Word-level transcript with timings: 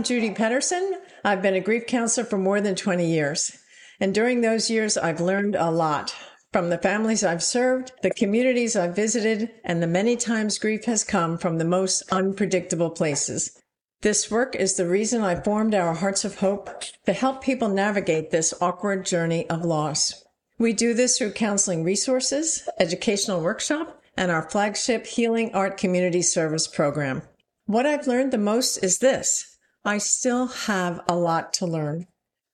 I'm 0.00 0.04
Judy 0.04 0.30
Pedersen. 0.30 0.94
I've 1.26 1.42
been 1.42 1.52
a 1.52 1.60
grief 1.60 1.86
counselor 1.86 2.24
for 2.24 2.38
more 2.38 2.62
than 2.62 2.74
20 2.74 3.06
years. 3.06 3.58
And 4.00 4.14
during 4.14 4.40
those 4.40 4.70
years, 4.70 4.96
I've 4.96 5.20
learned 5.20 5.56
a 5.56 5.70
lot 5.70 6.16
from 6.54 6.70
the 6.70 6.78
families 6.78 7.22
I've 7.22 7.42
served, 7.42 7.92
the 8.02 8.08
communities 8.08 8.76
I've 8.76 8.96
visited, 8.96 9.50
and 9.62 9.82
the 9.82 9.86
many 9.86 10.16
times 10.16 10.58
grief 10.58 10.86
has 10.86 11.04
come 11.04 11.36
from 11.36 11.58
the 11.58 11.66
most 11.66 12.02
unpredictable 12.10 12.88
places. 12.88 13.60
This 14.00 14.30
work 14.30 14.56
is 14.56 14.72
the 14.72 14.88
reason 14.88 15.20
I 15.20 15.34
formed 15.34 15.74
our 15.74 15.92
Hearts 15.92 16.24
of 16.24 16.38
Hope 16.38 16.70
to 17.04 17.12
help 17.12 17.44
people 17.44 17.68
navigate 17.68 18.30
this 18.30 18.54
awkward 18.58 19.04
journey 19.04 19.46
of 19.50 19.66
loss. 19.66 20.24
We 20.58 20.72
do 20.72 20.94
this 20.94 21.18
through 21.18 21.32
counseling 21.32 21.84
resources, 21.84 22.66
educational 22.78 23.42
workshop, 23.42 24.00
and 24.16 24.30
our 24.30 24.48
flagship 24.48 25.04
Healing 25.04 25.50
Art 25.52 25.76
Community 25.76 26.22
Service 26.22 26.66
program. 26.66 27.20
What 27.66 27.84
I've 27.84 28.06
learned 28.06 28.32
the 28.32 28.38
most 28.38 28.78
is 28.78 29.00
this. 29.00 29.49
I 29.84 29.98
still 29.98 30.46
have 30.46 31.00
a 31.08 31.16
lot 31.16 31.52
to 31.54 31.66
learn. 31.66 32.06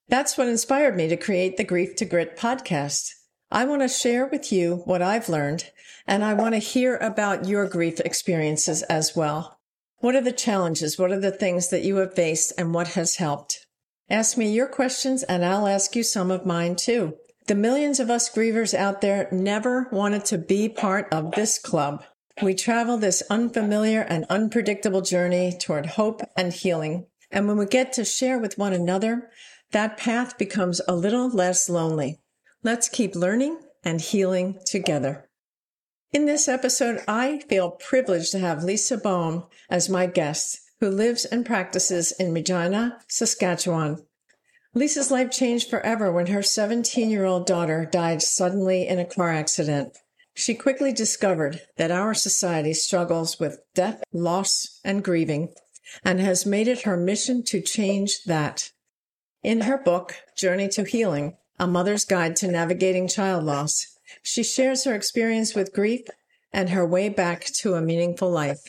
That's 0.09 0.39
what 0.39 0.49
inspired 0.49 0.97
me 0.97 1.09
to 1.09 1.17
create 1.17 1.57
the 1.57 1.65
Grief 1.65 1.97
to 1.97 2.05
Grit 2.05 2.37
podcast. 2.37 3.11
I 3.51 3.65
want 3.65 3.83
to 3.83 3.89
share 3.89 4.27
with 4.27 4.53
you 4.53 4.83
what 4.85 5.03
I've 5.03 5.29
learned, 5.29 5.71
and 6.07 6.25
I 6.25 6.35
want 6.35 6.55
to 6.55 6.61
hear 6.61 6.97
about 6.97 7.47
your 7.47 7.69
grief 7.69 7.99
experiences 8.01 8.83
as 8.85 9.17
well. 9.17 9.59
What 9.99 10.15
are 10.15 10.21
the 10.21 10.31
challenges? 10.31 10.99
What 10.99 11.11
are 11.11 11.19
the 11.19 11.33
things 11.33 11.71
that 11.71 11.83
you 11.83 11.97
have 11.97 12.15
faced 12.15 12.53
and 12.57 12.73
what 12.73 12.89
has 12.89 13.17
helped? 13.17 13.67
Ask 14.09 14.37
me 14.37 14.53
your 14.53 14.69
questions 14.69 15.25
and 15.25 15.45
I'll 15.45 15.67
ask 15.67 15.97
you 15.97 16.05
some 16.05 16.31
of 16.31 16.47
mine 16.47 16.77
too. 16.77 17.15
The 17.49 17.57
millions 17.57 17.99
of 17.99 18.11
us 18.11 18.31
grievers 18.31 18.75
out 18.75 19.01
there 19.01 19.29
never 19.33 19.89
wanted 19.91 20.25
to 20.27 20.39
be 20.39 20.69
part 20.69 21.13
of 21.13 21.33
this 21.33 21.59
club. 21.59 22.05
We 22.43 22.55
travel 22.55 22.99
this 22.99 23.23
unfamiliar 23.31 24.03
and 24.03 24.27
unpredictable 24.29 25.01
journey 25.01 25.57
toward 25.59 25.87
hope 25.87 26.21
and 26.37 26.53
healing. 26.53 27.07
And 27.31 27.49
when 27.49 27.57
we 27.57 27.67
get 27.67 27.93
to 27.95 28.05
share 28.05 28.39
with 28.39 28.59
one 28.59 28.73
another, 28.73 29.31
that 29.73 29.97
path 29.97 30.39
becomes 30.39 30.81
a 30.87 30.95
little 30.95 31.29
less 31.29 31.69
lonely. 31.69 32.21
Let's 32.63 32.89
keep 32.89 33.15
learning 33.15 33.59
and 33.85 34.01
healing 34.01 34.59
together. 34.67 35.29
In 36.13 36.27
this 36.27 36.49
episode, 36.49 37.03
I 37.07 37.41
feel 37.49 37.73
privileged 37.73 38.33
to 38.33 38.39
have 38.39 38.65
Lisa 38.65 38.97
Boehm 38.97 39.45
as 39.69 39.89
my 39.89 40.07
guest, 40.07 40.59
who 40.81 40.89
lives 40.89 41.25
and 41.25 41.45
practices 41.45 42.13
in 42.13 42.33
Regina, 42.33 42.99
Saskatchewan. 43.09 44.07
Lisa's 44.73 45.11
life 45.11 45.31
changed 45.31 45.71
forever 45.71 46.13
when 46.13 46.27
her 46.27 46.43
17 46.43 47.11
year 47.11 47.25
old 47.25 47.47
daughter 47.47 47.89
died 47.91 48.23
suddenly 48.23 48.87
in 48.87 48.99
a 48.99 49.05
car 49.05 49.31
accident. 49.33 49.97
She 50.35 50.55
quickly 50.55 50.93
discovered 50.93 51.63
that 51.79 51.91
our 51.91 52.13
society 52.13 52.75
struggles 52.75 53.41
with 53.41 53.61
death, 53.75 54.03
loss, 54.13 54.81
and 54.85 55.03
grieving, 55.03 55.55
and 56.05 56.21
has 56.21 56.47
made 56.47 56.69
it 56.69 56.83
her 56.83 56.97
mission 56.97 57.43
to 57.45 57.61
change 57.61 58.25
that. 58.25 58.73
In 59.43 59.63
her 59.63 59.79
book, 59.79 60.17
Journey 60.37 60.69
to 60.71 60.85
Healing, 60.85 61.37
A 61.59 61.67
Mother's 61.67 62.05
Guide 62.05 62.37
to 62.37 62.49
Navigating 62.49 63.09
Child 63.09 63.45
Loss, 63.45 63.99
she 64.23 64.43
shares 64.43 64.85
her 64.85 64.95
experience 64.95 65.55
with 65.55 65.73
grief 65.73 66.07
and 66.53 66.71
her 66.71 66.87
way 66.87 67.09
back 67.09 67.45
to 67.45 67.75
a 67.75 67.81
meaningful 67.81 68.31
life. 68.31 68.63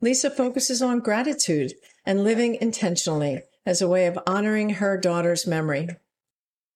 Lisa 0.00 0.30
focuses 0.30 0.82
on 0.82 1.00
gratitude 1.00 1.72
and 2.04 2.22
living 2.22 2.56
intentionally 2.60 3.42
as 3.64 3.82
a 3.82 3.88
way 3.88 4.06
of 4.06 4.18
honoring 4.26 4.70
her 4.70 4.96
daughter's 4.96 5.46
memory. 5.46 5.88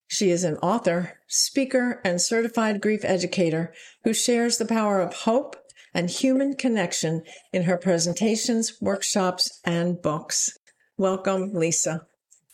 She 0.09 0.31
is 0.31 0.43
an 0.43 0.57
author, 0.57 1.21
speaker, 1.29 2.01
and 2.05 2.21
certified 2.21 2.81
grief 2.81 3.05
educator 3.05 3.73
who 4.03 4.13
shares 4.13 4.59
the 4.59 4.65
power 4.65 5.01
of 5.01 5.15
hope 5.15 5.57
and 5.94 6.10
human 6.10 6.55
connection 6.55 7.22
in 7.52 7.62
her 7.64 7.77
presentations, 7.77 8.78
workshops, 8.80 9.60
and 9.64 10.00
books. 10.00 10.56
Welcome, 10.96 11.52
Lisa. 11.55 12.06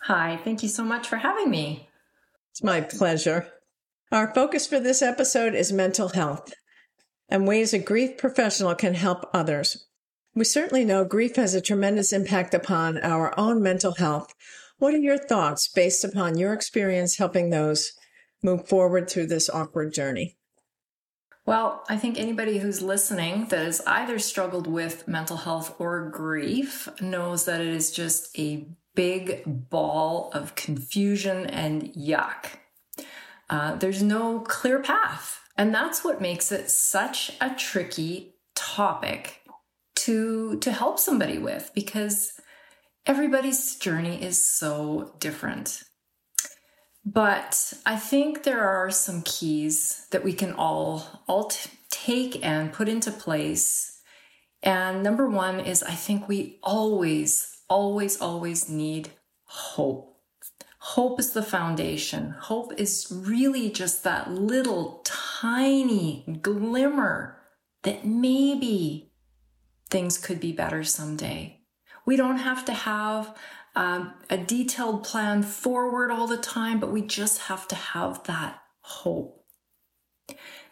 Hi, 0.02 0.40
thank 0.44 0.62
you 0.62 0.68
so 0.68 0.84
much 0.84 1.08
for 1.08 1.16
having 1.16 1.50
me. 1.50 1.88
It's 2.52 2.62
my 2.62 2.80
pleasure. 2.80 3.48
Our 4.12 4.32
focus 4.34 4.66
for 4.66 4.78
this 4.78 5.02
episode 5.02 5.54
is 5.54 5.72
mental 5.72 6.10
health 6.10 6.52
and 7.28 7.46
ways 7.46 7.74
a 7.74 7.78
grief 7.78 8.16
professional 8.16 8.74
can 8.74 8.94
help 8.94 9.28
others. 9.34 9.86
We 10.34 10.44
certainly 10.44 10.84
know 10.84 11.04
grief 11.04 11.36
has 11.36 11.54
a 11.54 11.60
tremendous 11.60 12.12
impact 12.12 12.54
upon 12.54 12.98
our 12.98 13.38
own 13.38 13.62
mental 13.62 13.94
health. 13.94 14.32
What 14.78 14.94
are 14.94 14.98
your 14.98 15.18
thoughts 15.18 15.68
based 15.68 16.04
upon 16.04 16.38
your 16.38 16.52
experience 16.52 17.16
helping 17.16 17.50
those 17.50 17.92
move 18.42 18.68
forward 18.68 19.08
through 19.08 19.26
this 19.26 19.50
awkward 19.50 19.92
journey? 19.92 20.36
Well, 21.46 21.84
I 21.88 21.96
think 21.96 22.18
anybody 22.18 22.58
who's 22.58 22.82
listening 22.82 23.46
that 23.46 23.64
has 23.64 23.80
either 23.86 24.18
struggled 24.18 24.66
with 24.66 25.06
mental 25.06 25.36
health 25.36 25.76
or 25.78 26.10
grief 26.10 26.88
knows 27.00 27.44
that 27.44 27.60
it 27.60 27.68
is 27.68 27.92
just 27.92 28.36
a 28.36 28.66
big 28.96 29.44
ball 29.46 30.30
of 30.34 30.56
confusion 30.56 31.46
and 31.46 31.84
yuck. 31.94 32.46
Uh, 33.48 33.76
there's 33.76 34.02
no 34.02 34.40
clear 34.40 34.80
path. 34.80 35.40
And 35.56 35.72
that's 35.72 36.02
what 36.04 36.20
makes 36.20 36.50
it 36.50 36.68
such 36.68 37.30
a 37.40 37.54
tricky 37.54 38.34
topic 38.56 39.42
to 39.94 40.58
to 40.58 40.72
help 40.72 40.98
somebody 40.98 41.38
with 41.38 41.70
because 41.74 42.32
everybody's 43.06 43.76
journey 43.76 44.22
is 44.22 44.42
so 44.44 45.14
different. 45.20 45.84
But 47.06 47.72
I 47.86 47.94
think 47.94 48.42
there 48.42 48.64
are 48.64 48.90
some 48.90 49.22
keys 49.22 50.08
that 50.10 50.24
we 50.24 50.32
can 50.32 50.52
all 50.52 51.22
all 51.28 51.44
t- 51.44 51.70
take 51.88 52.44
and 52.44 52.72
put 52.72 52.88
into 52.88 53.12
place. 53.12 54.00
And 54.60 55.04
number 55.04 55.28
1 55.28 55.60
is 55.60 55.84
I 55.84 55.92
think 55.92 56.26
we 56.26 56.58
always 56.64 57.58
always 57.68 58.20
always 58.20 58.68
need 58.68 59.10
hope. 59.44 60.16
Hope 60.78 61.20
is 61.20 61.30
the 61.30 61.44
foundation. 61.44 62.30
Hope 62.30 62.72
is 62.76 63.06
really 63.10 63.70
just 63.70 64.02
that 64.02 64.32
little 64.32 65.02
tiny 65.04 66.38
glimmer 66.42 67.38
that 67.82 68.04
maybe 68.04 69.12
things 69.90 70.18
could 70.18 70.40
be 70.40 70.52
better 70.52 70.82
someday. 70.82 71.55
We 72.06 72.16
don't 72.16 72.38
have 72.38 72.64
to 72.66 72.72
have 72.72 73.36
um, 73.74 74.14
a 74.30 74.38
detailed 74.38 75.04
plan 75.04 75.42
forward 75.42 76.10
all 76.10 76.26
the 76.26 76.38
time, 76.38 76.80
but 76.80 76.92
we 76.92 77.02
just 77.02 77.42
have 77.42 77.68
to 77.68 77.74
have 77.74 78.24
that 78.24 78.62
hope. 78.80 79.44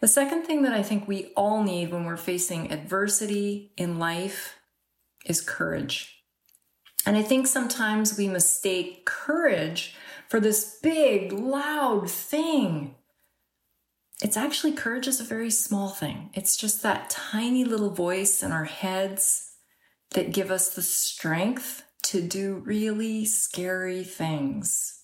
The 0.01 0.09
second 0.09 0.45
thing 0.45 0.63
that 0.63 0.73
I 0.73 0.83
think 0.83 1.07
we 1.07 1.33
all 1.37 1.63
need 1.63 1.93
when 1.93 2.05
we're 2.05 2.17
facing 2.17 2.73
adversity 2.73 3.73
in 3.77 3.99
life 3.99 4.57
is 5.27 5.41
courage. 5.41 6.23
And 7.07 7.17
I 7.17 7.23
think 7.23 7.47
sometimes 7.47 8.17
we 8.17 8.29
mistake 8.29 9.05
courage 9.05 9.95
for 10.29 10.41
this 10.41 10.79
big, 10.83 11.33
loud 11.33 12.11
thing 12.11 12.95
it's 14.23 14.37
actually 14.37 14.73
courage 14.73 15.09
is 15.09 15.21
a 15.21 15.25
very 15.25 15.51
small 15.51 15.89
thing. 15.89 16.31
It's 16.35 16.57
just 16.57 16.83
that 16.83 17.11
tiny 17.11 17.65
little 17.65 17.91
voice 17.91 18.43
in 18.43 18.53
our 18.53 18.65
heads 18.65 19.54
that 20.15 20.33
give 20.33 20.51
us 20.51 20.75
the 20.75 20.83
strength 20.83 21.85
to 22.05 22.21
do 22.21 22.63
really 22.65 23.25
scary 23.25 24.03
things. 24.03 25.03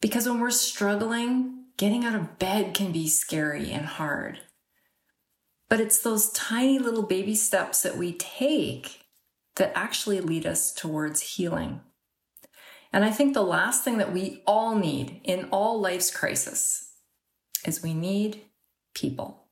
Because 0.00 0.28
when 0.28 0.40
we're 0.40 0.50
struggling, 0.50 1.66
getting 1.76 2.04
out 2.04 2.14
of 2.14 2.38
bed 2.38 2.74
can 2.74 2.92
be 2.92 3.08
scary 3.08 3.70
and 3.70 3.86
hard. 3.86 4.40
But 5.68 5.80
it's 5.80 6.00
those 6.00 6.32
tiny 6.32 6.78
little 6.78 7.04
baby 7.04 7.34
steps 7.34 7.82
that 7.82 7.96
we 7.96 8.12
take 8.12 9.02
that 9.56 9.72
actually 9.74 10.20
lead 10.20 10.46
us 10.46 10.72
towards 10.72 11.36
healing. 11.36 11.80
And 12.92 13.04
I 13.04 13.10
think 13.10 13.32
the 13.32 13.42
last 13.42 13.84
thing 13.84 13.98
that 13.98 14.12
we 14.12 14.42
all 14.46 14.74
need 14.74 15.20
in 15.24 15.48
all 15.50 15.80
life's 15.80 16.14
crisis 16.14 16.92
is 17.66 17.82
we 17.82 17.94
need 17.94 18.42
people. 18.94 19.46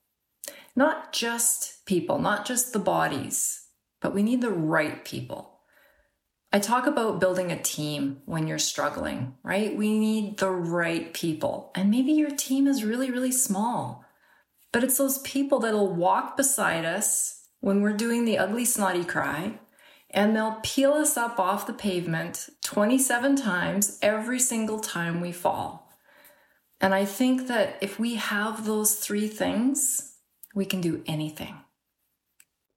Not 0.76 1.12
just 1.12 1.84
people, 1.87 2.19
not 2.19 2.46
just 2.46 2.72
the 2.72 2.78
bodies, 2.78 3.66
but 4.00 4.14
we 4.14 4.23
need 4.23 4.41
the 4.41 4.50
right 4.50 5.05
people. 5.05 5.61
I 6.52 6.58
talk 6.58 6.87
about 6.87 7.20
building 7.20 7.52
a 7.52 7.62
team 7.62 8.23
when 8.26 8.49
you're 8.49 8.58
struggling, 8.58 9.35
right? 9.44 9.76
We 9.76 9.97
need 9.97 10.38
the 10.38 10.50
right 10.50 11.14
people. 11.14 11.70
And 11.76 11.91
maybe 11.91 12.12
your 12.12 12.31
team 12.31 12.67
is 12.67 12.85
really, 12.85 13.11
really 13.11 13.31
small, 13.31 14.05
but 14.73 14.82
it's 14.82 14.99
those 14.99 15.19
people 15.19 15.61
that'll 15.61 15.94
walk 15.94 16.37
beside 16.37 16.85
us 16.85 17.47
when 17.61 17.82
we're 17.82 17.93
doing 17.93 18.25
the 18.25 18.38
ugly 18.38 18.64
snotty 18.64 19.05
cry 19.05 19.61
and 20.11 20.35
they'll 20.35 20.58
peel 20.62 20.93
us 20.94 21.17
up 21.17 21.38
off 21.38 21.67
the 21.67 21.73
pavement 21.73 22.49
27 22.64 23.37
times 23.37 23.99
every 24.03 24.41
single 24.41 24.81
time 24.81 25.20
we 25.20 25.31
fall. 25.31 25.93
And 26.81 26.94
I 26.94 27.05
think 27.05 27.46
that 27.46 27.76
if 27.81 27.99
we 27.99 28.14
have 28.17 28.64
those 28.64 28.96
three 28.96 29.29
things, 29.29 30.14
we 30.55 30.64
can 30.64 30.81
do 30.81 31.03
anything. 31.06 31.55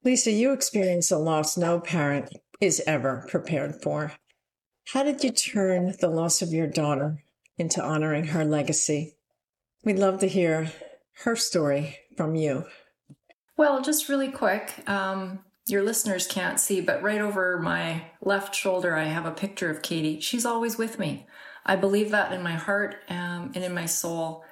Lisa, 0.04 0.32
you 0.32 0.52
experienced 0.52 1.12
a 1.12 1.18
loss 1.18 1.58
no 1.58 1.80
parent 1.80 2.36
is 2.60 2.82
ever 2.86 3.26
prepared 3.30 3.82
for. 3.82 4.12
How 4.88 5.04
did 5.04 5.24
you 5.24 5.32
turn 5.32 5.96
the 6.02 6.10
loss 6.10 6.42
of 6.42 6.52
your 6.52 6.68
daughter 6.68 7.24
into 7.58 7.82
honoring 7.82 8.26
her 8.26 8.44
legacy? 8.44 9.16
We'd 9.86 10.00
love 10.00 10.20
to 10.20 10.28
hear 10.28 10.72
her 11.24 11.38
story 11.38 12.00
from 12.18 12.36
you. 12.36 12.66
Well, 13.56 13.82
just 13.82 14.10
really 14.10 14.32
quick. 14.32 14.74
Um, 14.90 15.40
your 15.68 15.84
listeners 15.84 16.28
can't 16.28 16.60
see, 16.60 16.82
but 16.82 17.02
right 17.02 17.22
over 17.22 17.60
my 17.60 18.04
left 18.22 18.54
shoulder, 18.54 18.96
I 18.96 19.06
have 19.06 19.26
a 19.26 19.32
picture 19.32 19.70
of 19.70 19.82
Katie. 19.82 20.20
She's 20.20 20.46
always 20.46 20.78
with 20.78 21.00
me. 21.00 21.28
I 21.66 21.78
believe 21.78 22.12
that 22.12 22.34
in 22.34 22.44
my 22.44 22.56
heart 22.56 22.96
um, 23.08 23.52
and 23.56 23.64
in 23.64 23.74
my 23.74 23.86
soul. 23.86 24.44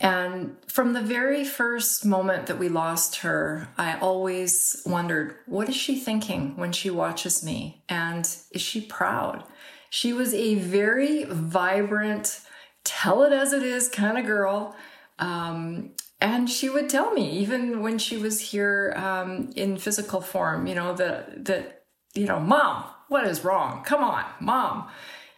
And 0.00 0.56
from 0.68 0.92
the 0.92 1.02
very 1.02 1.44
first 1.44 2.04
moment 2.04 2.46
that 2.46 2.58
we 2.58 2.68
lost 2.68 3.16
her, 3.16 3.68
I 3.76 3.98
always 3.98 4.80
wondered, 4.86 5.36
what 5.46 5.68
is 5.68 5.76
she 5.76 5.98
thinking 5.98 6.56
when 6.56 6.70
she 6.70 6.88
watches 6.88 7.44
me? 7.44 7.82
And 7.88 8.24
is 8.52 8.62
she 8.62 8.80
proud? 8.80 9.42
She 9.90 10.12
was 10.12 10.32
a 10.34 10.54
very 10.54 11.24
vibrant, 11.24 12.40
tell 12.84 13.24
it 13.24 13.32
as 13.32 13.52
it 13.52 13.62
is 13.64 13.88
kind 13.88 14.18
of 14.18 14.26
girl. 14.26 14.76
Um, 15.18 15.92
and 16.20 16.48
she 16.48 16.68
would 16.68 16.88
tell 16.88 17.12
me, 17.12 17.30
even 17.38 17.80
when 17.80 17.98
she 17.98 18.16
was 18.16 18.40
here 18.40 18.94
um, 18.96 19.50
in 19.56 19.78
physical 19.78 20.20
form, 20.20 20.66
you 20.66 20.74
know, 20.76 20.94
that, 20.94 21.44
that, 21.46 21.84
you 22.14 22.26
know, 22.26 22.38
mom, 22.38 22.84
what 23.08 23.26
is 23.26 23.44
wrong? 23.44 23.82
Come 23.84 24.04
on, 24.04 24.24
mom. 24.40 24.88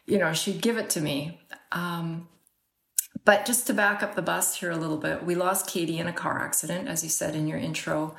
You 0.07 0.19
know, 0.19 0.33
she'd 0.33 0.61
give 0.61 0.77
it 0.77 0.91
to 0.91 1.01
me. 1.01 1.41
Um, 1.73 2.29
but 3.25 3.45
just 3.45 3.67
to 3.67 3.75
back 3.75 4.03
up 4.03 4.15
the 4.15 4.23
bus 4.23 4.57
here 4.57 4.71
a 4.71 4.77
little 4.77 4.97
bit, 4.97 5.25
we 5.25 5.35
lost 5.35 5.67
Katie 5.67 5.99
in 5.99 6.07
a 6.07 6.13
car 6.13 6.41
accident, 6.41 6.89
as 6.89 7.03
you 7.03 7.11
said 7.11 7.35
in 7.35 7.47
your 7.47 7.59
intro. 7.59 8.17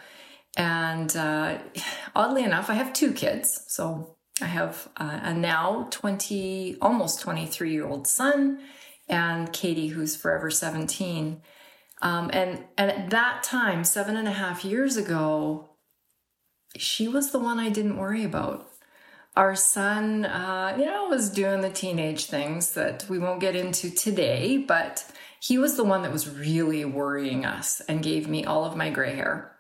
And 0.58 1.16
uh, 1.16 1.60
oddly 2.16 2.44
enough, 2.44 2.70
I 2.70 2.74
have 2.74 2.94
two 2.94 3.14
kids. 3.14 3.64
So 3.68 4.18
I 4.42 4.46
have 4.46 4.90
uh, 4.98 5.20
a 5.24 5.34
now 5.34 5.88
20, 5.92 6.78
almost 6.82 7.22
23 7.22 7.72
year 7.72 7.88
old 7.88 8.08
son, 8.08 8.60
and 9.08 9.52
Katie, 9.52 9.90
who's 9.90 10.16
forever 10.16 10.50
17. 10.50 11.42
Um, 12.02 12.32
and, 12.34 12.66
and 12.78 12.92
at 12.92 13.10
that 13.12 13.44
time, 13.44 13.84
seven 13.84 14.16
and 14.16 14.28
a 14.28 14.32
half 14.32 14.66
years 14.66 14.98
ago, 14.98 15.70
she 16.78 17.08
was 17.08 17.32
the 17.32 17.40
one 17.40 17.60
I 17.60 17.70
didn't 17.70 17.98
worry 17.98 18.24
about. 18.24 18.71
Our 19.38 19.56
son, 19.56 20.26
uh, 20.26 20.76
you 20.78 20.86
know, 20.86 21.08
was 21.08 21.30
doing 21.30 21.62
the 21.62 21.70
teenage 21.70 22.26
things 22.26 22.74
that 22.74 23.06
we 23.08 23.18
won't 23.18 23.40
get 23.40 23.56
into 23.56 23.90
today, 23.90 24.58
but 24.58 25.06
he 25.40 25.58
was 25.58 25.78
the 25.78 25.86
one 25.86 26.02
that 26.02 26.12
was 26.12 26.30
really 26.30 26.84
worrying 26.84 27.46
us 27.46 27.82
and 27.88 28.04
gave 28.04 28.28
me 28.28 28.44
all 28.44 28.66
of 28.66 28.76
my 28.76 28.90
gray 28.90 29.16
hair. 29.16 29.56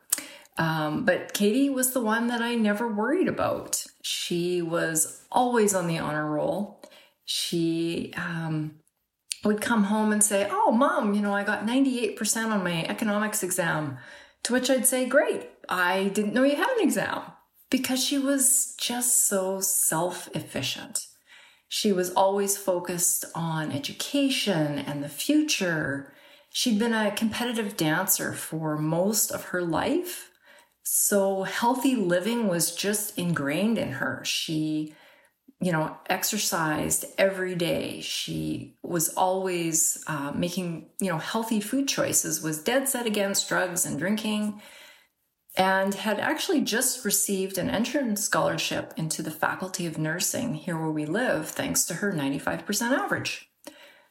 Um, 0.57 1.06
but 1.06 1.33
Katie 1.33 1.69
was 1.69 1.94
the 1.94 2.01
one 2.01 2.27
that 2.27 2.41
I 2.41 2.56
never 2.56 2.88
worried 2.88 3.29
about. 3.29 3.85
She 4.03 4.62
was 4.62 5.23
always 5.31 5.73
on 5.73 5.88
the 5.88 6.00
honor 6.00 6.29
roll. 6.29 6.83
She 7.23 8.13
um, 8.18 8.75
would 9.45 9.62
come 9.62 9.85
home 9.85 10.12
and 10.12 10.21
say, 10.21 10.50
Oh, 10.51 10.71
mom, 10.71 11.13
you 11.13 11.21
know, 11.21 11.33
I 11.33 11.44
got 11.44 11.65
98% 11.65 12.51
on 12.51 12.63
my 12.63 12.83
economics 12.83 13.41
exam. 13.41 13.97
To 14.44 14.53
which 14.53 14.69
I'd 14.69 14.85
say, 14.85 15.06
Great, 15.06 15.50
I 15.69 16.09
didn't 16.09 16.33
know 16.33 16.44
you 16.44 16.57
had 16.57 16.69
an 16.69 16.83
exam 16.83 17.21
because 17.71 18.03
she 18.03 18.19
was 18.19 18.75
just 18.77 19.25
so 19.27 19.59
self 19.62 20.29
efficient. 20.35 21.07
She 21.68 21.91
was 21.91 22.12
always 22.12 22.57
focused 22.57 23.25
on 23.33 23.71
education 23.71 24.77
and 24.77 25.01
the 25.01 25.09
future. 25.09 26.13
She'd 26.51 26.77
been 26.77 26.94
a 26.94 27.12
competitive 27.12 27.77
dancer 27.77 28.33
for 28.33 28.77
most 28.77 29.31
of 29.31 29.45
her 29.45 29.62
life. 29.62 30.29
So 30.83 31.44
healthy 31.44 31.95
living 31.95 32.50
was 32.50 32.75
just 32.75 33.18
ingrained 33.18 33.77
in 33.77 33.94
her. 33.94 34.21
She, 34.25 34.94
you 35.62 35.71
know, 35.71 35.95
exercised 36.09 37.06
every 37.18 37.56
day. 37.56 38.01
She 38.01 38.75
was 38.83 39.13
always 39.13 40.03
uh, 40.07 40.33
making, 40.35 40.89
you 41.00 41.09
know, 41.09 41.19
healthy 41.19 41.62
food 41.62 41.88
choices, 41.88 42.41
was 42.41 42.62
dead 42.62 42.89
set 42.89 43.06
against 43.06 43.47
drugs 43.47 43.85
and 43.85 43.97
drinking, 43.97 44.62
and 45.57 45.94
had 45.94 46.19
actually 46.19 46.62
just 46.62 47.03
received 47.03 47.57
an 47.57 47.69
entrance 47.69 48.24
scholarship 48.24 48.94
into 48.95 49.21
the 49.21 49.31
Faculty 49.31 49.86
of 49.86 49.98
Nursing 49.98 50.56
here 50.56 50.77
where 50.77 50.92
we 50.92 51.06
live, 51.06 51.50
thanks 51.50 51.83
to 51.86 51.95
her 51.95 52.13
95% 52.13 52.92
average. 52.92 53.50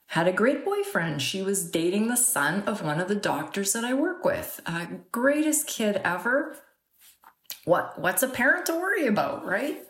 Had 0.09 0.29
a 0.29 0.33
great 0.33 0.65
boyfriend. 0.65 1.23
She 1.23 1.41
was 1.41 1.71
dating 1.71 2.09
the 2.09 2.17
son 2.17 2.63
of 2.65 2.83
one 2.83 3.01
of 3.01 3.09
the 3.09 3.15
doctors 3.15 3.73
that 3.73 3.85
I 3.85 3.95
work 3.95 4.25
with. 4.25 4.61
Uh, 4.67 4.87
greatest 5.13 5.67
kid 5.67 6.01
ever 6.05 6.57
what 7.65 7.99
what's 7.99 8.23
a 8.23 8.29
parent 8.29 8.67
to 8.67 8.75
worry 8.75 9.07
about, 9.07 9.45
right? 9.45 9.83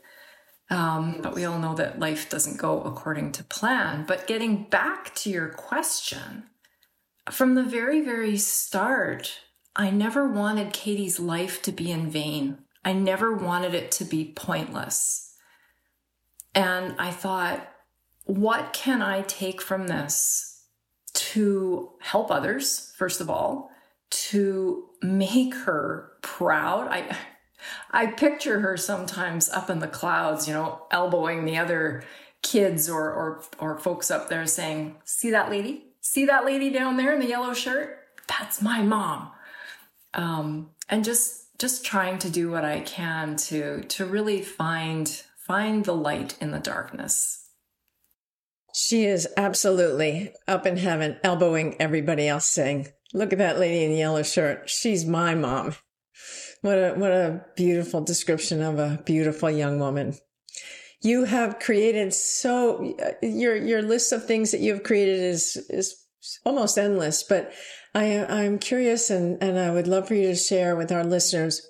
Um, 0.70 1.20
but 1.20 1.34
we 1.34 1.44
all 1.44 1.58
know 1.58 1.74
that 1.74 1.98
life 1.98 2.28
doesn't 2.28 2.58
go 2.58 2.82
according 2.82 3.32
to 3.32 3.44
plan. 3.44 4.04
But 4.06 4.26
getting 4.26 4.64
back 4.64 5.14
to 5.16 5.30
your 5.30 5.48
question, 5.48 6.44
from 7.30 7.54
the 7.54 7.64
very, 7.64 8.00
very 8.00 8.36
start, 8.36 9.40
I 9.80 9.88
never 9.88 10.28
wanted 10.28 10.74
Katie's 10.74 11.18
life 11.18 11.62
to 11.62 11.72
be 11.72 11.90
in 11.90 12.10
vain. 12.10 12.58
I 12.84 12.92
never 12.92 13.34
wanted 13.34 13.72
it 13.72 13.90
to 13.92 14.04
be 14.04 14.30
pointless. 14.36 15.34
And 16.54 16.94
I 16.98 17.10
thought, 17.10 17.66
what 18.26 18.74
can 18.74 19.00
I 19.00 19.22
take 19.22 19.62
from 19.62 19.86
this 19.86 20.66
to 21.14 21.92
help 22.00 22.30
others, 22.30 22.92
first 22.98 23.22
of 23.22 23.30
all, 23.30 23.70
to 24.10 24.84
make 25.00 25.54
her 25.54 26.12
proud? 26.20 26.88
I, 26.88 27.16
I 27.90 28.08
picture 28.08 28.60
her 28.60 28.76
sometimes 28.76 29.48
up 29.48 29.70
in 29.70 29.78
the 29.78 29.88
clouds, 29.88 30.46
you 30.46 30.52
know, 30.52 30.82
elbowing 30.90 31.46
the 31.46 31.56
other 31.56 32.04
kids 32.42 32.90
or 32.90 33.10
or 33.10 33.42
or 33.58 33.78
folks 33.78 34.10
up 34.10 34.28
there 34.28 34.46
saying, 34.46 34.96
"See 35.04 35.30
that 35.30 35.48
lady? 35.48 35.86
See 36.02 36.26
that 36.26 36.44
lady 36.44 36.68
down 36.68 36.98
there 36.98 37.14
in 37.14 37.20
the 37.20 37.28
yellow 37.28 37.54
shirt? 37.54 37.98
That's 38.28 38.60
my 38.60 38.82
mom." 38.82 39.30
Um, 40.14 40.70
and 40.88 41.04
just 41.04 41.58
just 41.58 41.84
trying 41.84 42.18
to 42.18 42.30
do 42.30 42.50
what 42.50 42.64
I 42.64 42.80
can 42.80 43.36
to 43.36 43.82
to 43.82 44.06
really 44.06 44.42
find 44.42 45.08
find 45.36 45.84
the 45.84 45.94
light 45.94 46.36
in 46.40 46.50
the 46.50 46.58
darkness. 46.58 47.48
She 48.72 49.04
is 49.04 49.28
absolutely 49.36 50.32
up 50.46 50.64
in 50.64 50.76
heaven, 50.76 51.18
elbowing 51.22 51.76
everybody 51.80 52.28
else, 52.28 52.46
saying, 52.46 52.88
"Look 53.12 53.32
at 53.32 53.38
that 53.38 53.58
lady 53.58 53.84
in 53.84 53.90
the 53.90 53.98
yellow 53.98 54.22
shirt. 54.22 54.70
She's 54.70 55.04
my 55.04 55.34
mom." 55.34 55.74
What 56.62 56.76
a 56.76 56.94
what 56.94 57.10
a 57.10 57.44
beautiful 57.56 58.02
description 58.02 58.60
of 58.60 58.78
a 58.78 59.02
beautiful 59.04 59.50
young 59.50 59.78
woman. 59.78 60.16
You 61.02 61.24
have 61.24 61.58
created 61.58 62.12
so 62.12 62.94
your 63.22 63.56
your 63.56 63.82
list 63.82 64.12
of 64.12 64.26
things 64.26 64.50
that 64.50 64.60
you 64.60 64.74
have 64.74 64.82
created 64.82 65.20
is 65.20 65.56
is 65.70 65.96
almost 66.44 66.78
endless, 66.78 67.22
but 67.22 67.52
I 67.94 68.24
I'm 68.24 68.58
curious 68.58 69.10
and 69.10 69.42
and 69.42 69.58
I 69.58 69.70
would 69.70 69.88
love 69.88 70.08
for 70.08 70.14
you 70.14 70.28
to 70.28 70.34
share 70.34 70.76
with 70.76 70.92
our 70.92 71.04
listeners 71.04 71.66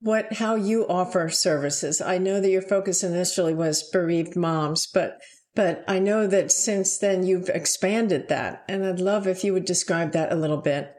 what 0.00 0.34
how 0.34 0.54
you 0.54 0.86
offer 0.86 1.28
services. 1.30 2.00
I 2.00 2.18
know 2.18 2.40
that 2.40 2.50
your 2.50 2.62
focus 2.62 3.02
initially 3.02 3.54
was 3.54 3.88
bereaved 3.90 4.36
moms, 4.36 4.86
but 4.86 5.18
but 5.54 5.84
I 5.86 5.98
know 5.98 6.26
that 6.26 6.50
since 6.50 6.98
then 6.98 7.24
you've 7.24 7.48
expanded 7.48 8.28
that, 8.28 8.64
and 8.68 8.84
I'd 8.84 9.00
love 9.00 9.26
if 9.26 9.44
you 9.44 9.52
would 9.52 9.64
describe 9.64 10.12
that 10.12 10.32
a 10.32 10.36
little 10.36 10.60
bit. 10.60 10.92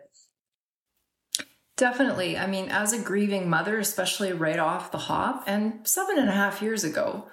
Definitely. 1.77 2.37
I 2.37 2.47
mean, 2.47 2.69
as 2.69 2.93
a 2.93 3.01
grieving 3.01 3.49
mother, 3.49 3.77
especially 3.79 4.31
right 4.31 4.59
off 4.59 4.91
the 4.91 4.97
hop, 4.97 5.43
and 5.45 5.85
seven 5.85 6.17
and 6.17 6.29
a 6.29 6.33
half 6.33 6.61
years 6.61 6.85
ago, 6.85 7.27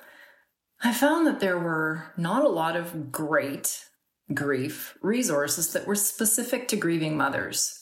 I 0.82 0.92
found 0.92 1.28
that 1.28 1.38
there 1.38 1.58
were 1.58 2.12
not 2.16 2.44
a 2.44 2.48
lot 2.48 2.74
of 2.74 3.12
great 3.12 3.84
grief 4.34 4.96
resources 5.02 5.72
that 5.72 5.86
were 5.86 5.94
specific 5.94 6.68
to 6.68 6.76
grieving 6.76 7.16
mothers. 7.16 7.78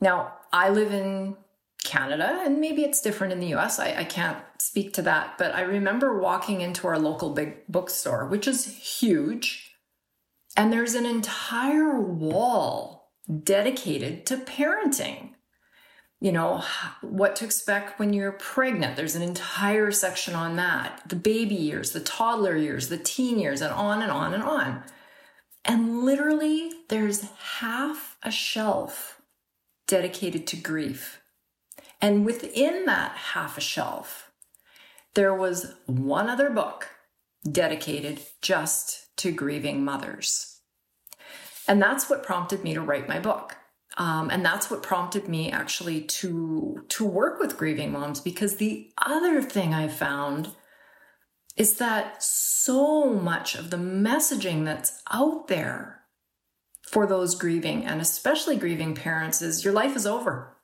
Now, 0.00 0.34
I 0.52 0.70
live 0.70 0.92
in 0.92 1.36
Canada, 1.84 2.42
and 2.44 2.60
maybe 2.60 2.82
it's 2.82 3.00
different 3.00 3.32
in 3.32 3.40
the 3.40 3.54
US. 3.54 3.78
I, 3.78 3.94
I, 3.98 4.04
can't 4.04 4.38
speak 4.58 4.94
to 4.94 5.02
that, 5.02 5.36
but 5.38 5.54
I 5.54 5.62
remember 5.62 6.18
walking 6.18 6.60
into 6.62 6.86
our 6.86 6.98
local 6.98 7.30
big 7.30 7.66
bookstore, 7.68 8.26
which 8.26 8.48
is 8.48 8.66
huge, 8.66 9.74
and 10.56 10.72
there's 10.72 10.94
an 10.94 11.04
entire 11.04 12.00
wall 12.00 13.12
dedicated 13.42 14.24
to 14.26 14.38
parenting 14.38 15.34
you 16.24 16.32
know, 16.32 16.62
what 17.02 17.36
to 17.36 17.44
expect 17.44 17.98
when 17.98 18.14
you're 18.14 18.32
pregnant. 18.32 18.96
There's 18.96 19.14
an 19.14 19.20
entire 19.20 19.90
section 19.90 20.34
on 20.34 20.56
that. 20.56 21.02
The 21.06 21.16
baby 21.16 21.54
years, 21.54 21.92
the 21.92 22.00
toddler 22.00 22.56
years, 22.56 22.88
the 22.88 22.96
teen 22.96 23.38
years, 23.38 23.60
and 23.60 23.74
on 23.74 24.00
and 24.00 24.10
on 24.10 24.32
and 24.32 24.42
on. 24.42 24.82
And 25.64 26.04
literally, 26.04 26.70
there's 26.88 27.28
half 27.58 28.16
a 28.22 28.30
shelf 28.30 29.20
dedicated 29.86 30.46
to 30.48 30.56
grief. 30.56 31.22
And 32.00 32.26
within 32.26 32.84
that 32.86 33.12
half 33.12 33.56
a 33.56 33.62
shelf, 33.62 34.30
there 35.14 35.34
was 35.34 35.74
one 35.86 36.28
other 36.28 36.50
book 36.50 36.88
dedicated 37.50 38.20
just 38.42 39.16
to 39.18 39.32
grieving 39.32 39.84
mothers. 39.84 40.60
And 41.66 41.80
that's 41.80 42.10
what 42.10 42.22
prompted 42.22 42.62
me 42.62 42.74
to 42.74 42.80
write 42.80 43.08
my 43.08 43.18
book. 43.18 43.56
Um, 43.96 44.28
and 44.30 44.44
that's 44.44 44.70
what 44.70 44.82
prompted 44.82 45.28
me 45.28 45.52
actually 45.52 46.00
to 46.00 46.84
to 46.88 47.04
work 47.04 47.38
with 47.38 47.56
grieving 47.56 47.92
moms 47.92 48.20
because 48.20 48.56
the 48.56 48.90
other 48.98 49.40
thing 49.40 49.72
I 49.72 49.86
found 49.86 50.48
is 51.56 51.76
that 51.76 52.22
so 52.22 53.10
much 53.10 53.54
of 53.54 53.70
the 53.70 53.76
messaging 53.76 54.64
that's 54.64 55.02
out 55.10 55.48
there 55.48 56.00
for 56.82 57.06
those 57.06 57.34
grieving 57.34 57.84
and 57.84 58.00
especially 58.00 58.56
grieving 58.56 58.94
parents 58.94 59.40
is 59.40 59.64
your 59.64 59.72
life 59.72 59.96
is 59.96 60.06
over. 60.06 60.56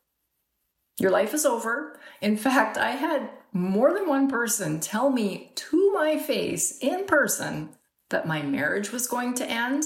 Your 0.98 1.10
life 1.10 1.32
is 1.32 1.46
over. 1.46 1.98
In 2.20 2.36
fact, 2.36 2.76
I 2.76 2.90
had 2.90 3.30
more 3.52 3.92
than 3.94 4.08
one 4.08 4.28
person 4.28 4.80
tell 4.80 5.10
me 5.10 5.52
to 5.54 5.92
my 5.92 6.18
face 6.18 6.78
in 6.80 7.06
person 7.06 7.70
that 8.10 8.26
my 8.26 8.42
marriage 8.42 8.92
was 8.92 9.06
going 9.06 9.34
to 9.34 9.48
end 9.48 9.84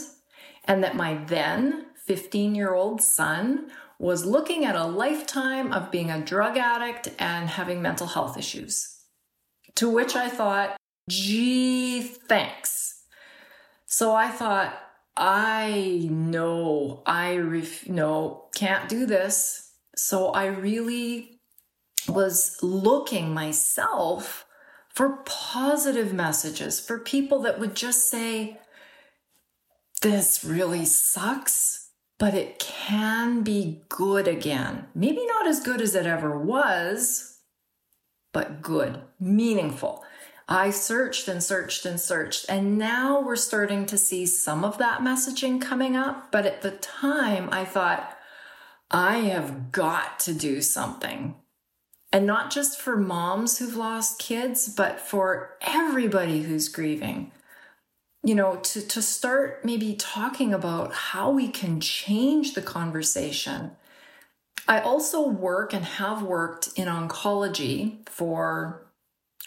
and 0.65 0.83
that 0.83 0.97
my 0.97 1.15
then 1.27 1.87
15 2.07 2.55
year 2.55 2.75
old 2.75 3.01
son 3.01 3.71
was 3.99 4.27
looking 4.27 4.65
at 4.65 4.75
a 4.75 4.85
lifetime 4.85 5.73
of 5.73 5.91
being 5.91 6.11
a 6.11 6.21
drug 6.21 6.57
addict 6.57 7.09
and 7.19 7.49
having 7.49 7.81
mental 7.81 8.09
health 8.09 8.37
issues. 8.37 8.99
To 9.77 9.89
which 9.89 10.17
I 10.17 10.29
thought, 10.29 10.77
gee, 11.09 12.03
thanks. 12.03 13.03
So 13.87 14.15
I 14.15 14.29
thought, 14.29 14.75
I 15.17 16.09
know, 16.11 17.03
I 17.07 17.37
ref- 17.37 17.89
no, 17.89 18.47
can't 18.55 18.89
do 18.89 19.07
this. 19.07 19.73
So 19.97 20.29
I 20.29 20.47
really 20.47 21.41
was 22.09 22.59
looking 22.63 23.33
myself 23.33 24.47
for 24.89 25.19
positive 25.25 26.13
messages, 26.13 26.81
for 26.81 26.99
people 26.99 27.41
that 27.43 27.59
would 27.59 27.75
just 27.75 28.09
say, 28.09 28.59
this 30.03 30.45
really 30.45 30.85
sucks, 30.85 31.91
but 32.19 32.35
it 32.35 32.59
can 32.59 33.43
be 33.43 33.83
good 33.89 34.29
again. 34.29 34.87
Maybe 34.95 35.27
not 35.27 35.47
as 35.47 35.61
good 35.61 35.81
as 35.81 35.95
it 35.95 36.07
ever 36.07 36.39
was, 36.39 37.39
but 38.33 38.63
good, 38.63 39.01
meaningful. 39.19 40.05
I 40.49 40.71
searched 40.71 41.27
and 41.27 41.43
searched 41.43 41.87
and 41.87 41.99
searched, 41.99 42.47
and 42.49 42.77
now 42.77 43.21
we're 43.21 43.37
starting 43.37 43.87
to 43.87 43.97
see 43.97 44.27
some 44.27 44.63
of 44.63 44.77
that 44.79 45.01
messaging 45.01 45.61
coming 45.61 45.97
up. 45.97 46.31
But 46.31 46.45
at 46.45 46.61
the 46.61 46.73
time, 46.73 47.49
I 47.51 47.65
thought, 47.65 48.17
I 48.91 49.19
have 49.21 49.73
got 49.73 50.21
to 50.21 50.35
do 50.35 50.61
something. 50.61 51.37
And 52.13 52.27
not 52.27 52.53
just 52.53 52.81
for 52.81 52.97
moms 52.97 53.59
who've 53.59 53.75
lost 53.75 54.21
kids, 54.21 54.69
but 54.69 55.01
for 55.01 55.57
everybody 55.63 56.43
who's 56.43 56.69
grieving. 56.69 57.33
You 58.23 58.35
know, 58.35 58.57
to, 58.57 58.87
to 58.87 59.03
start 59.03 59.65
maybe 59.65 59.95
talking 59.95 60.55
about 60.55 60.93
how 60.93 61.31
we 61.31 61.49
can 61.49 61.81
change 61.81 62.55
the 62.55 62.63
conversation. 62.63 63.73
I 64.69 64.81
also 64.81 65.27
work 65.27 65.73
and 65.73 65.85
have 65.85 66.23
worked 66.23 66.69
in 66.77 66.87
oncology 66.87 68.09
for 68.09 68.84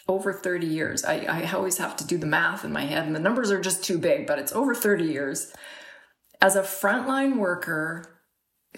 over 0.08 0.32
30 0.32 0.66
years. 0.66 1.04
I, 1.04 1.18
I 1.28 1.52
always 1.52 1.78
have 1.78 1.96
to 1.98 2.06
do 2.06 2.16
the 2.16 2.26
math 2.26 2.64
in 2.64 2.72
my 2.72 2.86
head, 2.86 3.06
and 3.06 3.14
the 3.14 3.20
numbers 3.20 3.50
are 3.50 3.60
just 3.60 3.84
too 3.84 3.98
big, 3.98 4.26
but 4.26 4.38
it's 4.38 4.52
over 4.52 4.74
30 4.74 5.04
years. 5.04 5.52
As 6.40 6.56
a 6.56 6.62
frontline 6.62 7.36
worker 7.36 8.18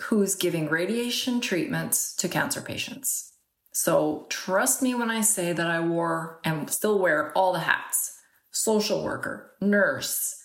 who's 0.00 0.34
giving 0.34 0.68
radiation 0.68 1.40
treatments 1.40 2.14
to 2.16 2.28
cancer 2.28 2.60
patients. 2.60 3.32
So 3.72 4.26
trust 4.28 4.82
me 4.82 4.94
when 4.94 5.10
I 5.10 5.20
say 5.20 5.52
that 5.52 5.66
I 5.66 5.80
wore 5.80 6.40
and 6.44 6.68
still 6.70 6.98
wear 6.98 7.32
all 7.36 7.52
the 7.52 7.60
hats 7.60 8.16
social 8.52 9.04
worker, 9.04 9.52
nurse, 9.60 10.42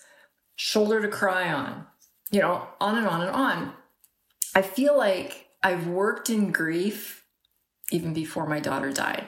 shoulder 0.56 1.02
to 1.02 1.08
cry 1.08 1.52
on, 1.52 1.88
you 2.30 2.40
know, 2.40 2.68
on 2.80 2.98
and 2.98 3.08
on 3.08 3.22
and 3.22 3.32
on. 3.32 3.74
I 4.54 4.62
feel 4.62 4.96
like 4.96 5.48
I've 5.64 5.88
worked 5.88 6.30
in 6.30 6.52
grief 6.52 7.26
even 7.92 8.14
before 8.14 8.48
my 8.48 8.60
daughter 8.60 8.92
died 8.92 9.28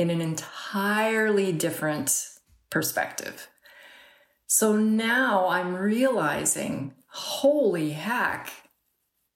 in 0.00 0.08
an 0.08 0.22
entirely 0.22 1.52
different 1.52 2.26
perspective. 2.70 3.48
So 4.46 4.74
now 4.74 5.46
I'm 5.48 5.76
realizing, 5.76 6.94
holy 7.08 7.90
heck, 7.90 8.50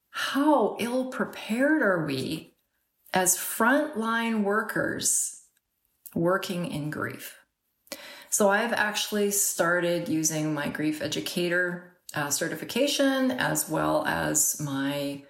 how 0.09 0.75
ill 0.79 1.11
prepared 1.11 1.83
are 1.83 2.07
we 2.07 2.55
as 3.13 3.37
frontline 3.37 4.41
workers 4.41 5.43
working 6.15 6.65
in 6.65 6.89
grief? 6.89 7.37
So 8.31 8.49
I've 8.49 8.73
actually 8.73 9.29
started 9.29 10.09
using 10.09 10.51
my 10.51 10.69
grief 10.69 10.99
educator 10.99 11.95
uh, 12.15 12.31
certification 12.31 13.29
as 13.29 13.69
well 13.69 14.03
as 14.07 14.59
my 14.59 15.21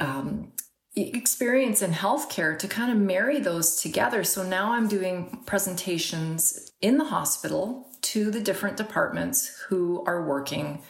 um, 0.00 0.50
experience 0.96 1.82
in 1.82 1.92
healthcare 1.92 2.58
to 2.58 2.68
kind 2.68 2.92
of 2.92 2.98
marry 2.98 3.40
those 3.40 3.80
together. 3.80 4.22
So 4.22 4.42
now 4.42 4.72
I'm 4.72 4.88
doing 4.88 5.42
presentations 5.44 6.70
in 6.80 6.98
the 6.98 7.04
hospital 7.04 7.88
to 8.02 8.30
the 8.30 8.40
different 8.40 8.76
departments 8.76 9.64
who 9.68 10.04
are 10.06 10.26
working, 10.26 10.82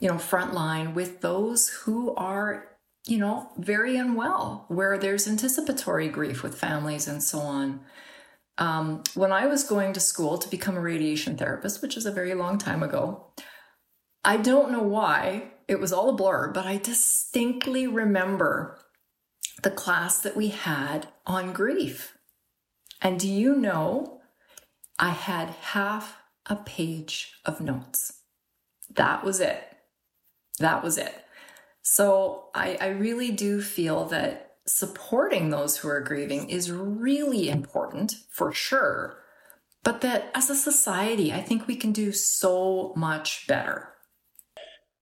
you 0.00 0.08
know, 0.08 0.16
frontline 0.16 0.94
with 0.94 1.20
those 1.20 1.68
who 1.68 2.14
are, 2.16 2.76
you 3.06 3.18
know, 3.18 3.50
very 3.56 3.96
unwell, 3.96 4.66
where 4.68 4.98
there's 4.98 5.26
anticipatory 5.26 6.08
grief 6.08 6.42
with 6.42 6.58
families 6.58 7.08
and 7.08 7.22
so 7.22 7.38
on. 7.38 7.80
Um, 8.58 9.02
when 9.14 9.32
I 9.32 9.46
was 9.46 9.64
going 9.64 9.92
to 9.92 10.00
school 10.00 10.36
to 10.36 10.48
become 10.50 10.76
a 10.76 10.80
radiation 10.80 11.36
therapist, 11.36 11.80
which 11.80 11.96
is 11.96 12.04
a 12.04 12.12
very 12.12 12.34
long 12.34 12.58
time 12.58 12.82
ago, 12.82 13.28
I 14.24 14.36
don't 14.36 14.72
know 14.72 14.82
why 14.82 15.52
it 15.68 15.78
was 15.78 15.92
all 15.92 16.10
a 16.10 16.14
blur, 16.14 16.52
but 16.52 16.66
I 16.66 16.76
distinctly 16.76 17.86
remember 17.86 18.78
the 19.62 19.70
class 19.70 20.20
that 20.20 20.36
we 20.36 20.48
had 20.48 21.08
on 21.26 21.52
grief. 21.52 22.16
And 23.00 23.18
do 23.18 23.28
you 23.28 23.54
know, 23.54 24.20
I 24.98 25.10
had 25.10 25.50
half 25.50 26.16
a 26.46 26.56
page 26.56 27.32
of 27.44 27.60
notes. 27.60 28.22
That 28.94 29.24
was 29.24 29.40
it. 29.40 29.62
That 30.58 30.82
was 30.82 30.98
it. 30.98 31.24
So 31.82 32.48
I, 32.54 32.76
I 32.80 32.88
really 32.88 33.30
do 33.30 33.60
feel 33.60 34.04
that 34.06 34.56
supporting 34.66 35.50
those 35.50 35.78
who 35.78 35.88
are 35.88 36.00
grieving 36.00 36.50
is 36.50 36.70
really 36.70 37.48
important 37.48 38.14
for 38.30 38.52
sure. 38.52 39.18
But 39.84 40.00
that 40.02 40.30
as 40.34 40.50
a 40.50 40.56
society, 40.56 41.32
I 41.32 41.40
think 41.40 41.66
we 41.66 41.76
can 41.76 41.92
do 41.92 42.12
so 42.12 42.92
much 42.96 43.46
better. 43.46 43.94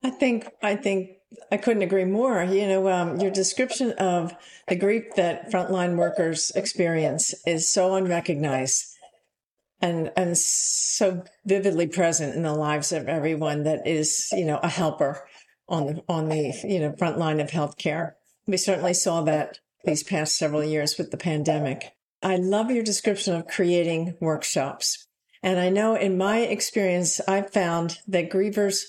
I 0.02 0.10
think 0.10 0.48
I 0.62 0.76
think 0.76 1.10
I 1.50 1.56
couldn't 1.56 1.82
agree 1.82 2.04
more. 2.04 2.42
You 2.44 2.66
know, 2.68 2.88
um, 2.88 3.20
your 3.20 3.30
description 3.30 3.92
of 3.92 4.34
the 4.68 4.76
grief 4.76 5.14
that 5.16 5.50
frontline 5.50 5.96
workers 5.96 6.50
experience 6.54 7.34
is 7.46 7.68
so 7.68 7.94
unrecognized 7.94 8.96
and 9.80 10.10
and 10.16 10.36
so 10.36 11.22
vividly 11.44 11.86
present 11.86 12.34
in 12.34 12.42
the 12.42 12.54
lives 12.54 12.92
of 12.92 13.08
everyone 13.08 13.64
that 13.64 13.86
is, 13.86 14.28
you 14.32 14.44
know, 14.44 14.58
a 14.62 14.68
helper 14.68 15.26
on 15.68 15.86
the 15.86 16.02
on 16.08 16.28
the 16.28 16.52
you 16.64 16.80
know 16.80 16.94
front 16.96 17.18
line 17.18 17.40
of 17.40 17.50
healthcare. 17.50 18.12
We 18.46 18.56
certainly 18.56 18.94
saw 18.94 19.22
that 19.22 19.58
these 19.84 20.02
past 20.02 20.36
several 20.36 20.64
years 20.64 20.98
with 20.98 21.10
the 21.10 21.16
pandemic. 21.16 21.92
I 22.22 22.36
love 22.36 22.70
your 22.70 22.82
description 22.84 23.34
of 23.34 23.46
creating 23.46 24.16
workshops. 24.20 25.06
And 25.42 25.60
I 25.60 25.68
know 25.68 25.94
in 25.94 26.18
my 26.18 26.38
experience, 26.38 27.20
I've 27.28 27.52
found 27.52 27.98
that 28.08 28.30
grievers 28.30 28.84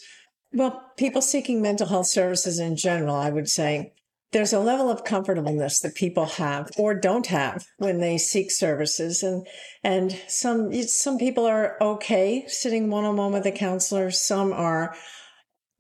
well, 0.53 0.91
people 0.97 1.21
seeking 1.21 1.61
mental 1.61 1.87
health 1.87 2.07
services 2.07 2.59
in 2.59 2.75
general, 2.75 3.15
I 3.15 3.29
would 3.29 3.49
say, 3.49 3.93
there's 4.33 4.53
a 4.53 4.59
level 4.59 4.89
of 4.89 5.05
comfortableness 5.05 5.79
that 5.79 5.95
people 5.95 6.25
have 6.25 6.69
or 6.77 6.93
don't 6.93 7.27
have 7.27 7.65
when 7.77 7.99
they 7.99 8.17
seek 8.17 8.51
services. 8.51 9.23
And 9.23 9.47
and 9.83 10.19
some 10.27 10.73
some 10.83 11.17
people 11.17 11.45
are 11.45 11.77
okay 11.81 12.45
sitting 12.47 12.89
one-on-one 12.89 13.31
with 13.31 13.45
a 13.45 13.51
counselor. 13.51 14.11
Some 14.11 14.51
are 14.51 14.95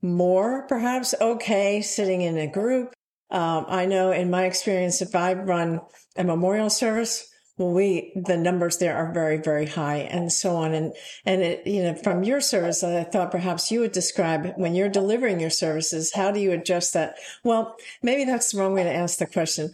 more 0.01 0.65
perhaps 0.67 1.13
okay 1.19 1.81
sitting 1.81 2.21
in 2.21 2.37
a 2.37 2.47
group. 2.47 2.93
Um, 3.29 3.65
i 3.67 3.85
know 3.85 4.11
in 4.11 4.29
my 4.29 4.45
experience 4.45 5.01
if 5.01 5.13
i 5.13 5.33
run 5.33 5.81
a 6.15 6.23
memorial 6.23 6.69
service 6.69 7.29
we, 7.57 8.11
the 8.15 8.37
numbers 8.37 8.77
there 8.77 8.95
are 8.95 9.11
very, 9.11 9.37
very 9.37 9.65
high 9.65 9.97
and 9.97 10.31
so 10.31 10.55
on. 10.55 10.73
And, 10.73 10.93
and 11.25 11.41
it, 11.41 11.65
you 11.65 11.81
know, 11.81 11.95
from 11.95 12.23
your 12.23 12.39
service, 12.39 12.83
I 12.83 13.03
thought 13.03 13.31
perhaps 13.31 13.71
you 13.71 13.79
would 13.79 13.93
describe 13.93 14.53
when 14.57 14.75
you're 14.75 14.89
delivering 14.89 15.39
your 15.39 15.49
services, 15.49 16.13
how 16.13 16.31
do 16.31 16.39
you 16.39 16.51
adjust 16.51 16.93
that? 16.93 17.15
Well, 17.43 17.75
maybe 18.03 18.25
that's 18.25 18.51
the 18.51 18.59
wrong 18.59 18.73
way 18.73 18.83
to 18.83 18.93
ask 18.93 19.17
the 19.17 19.25
question. 19.25 19.71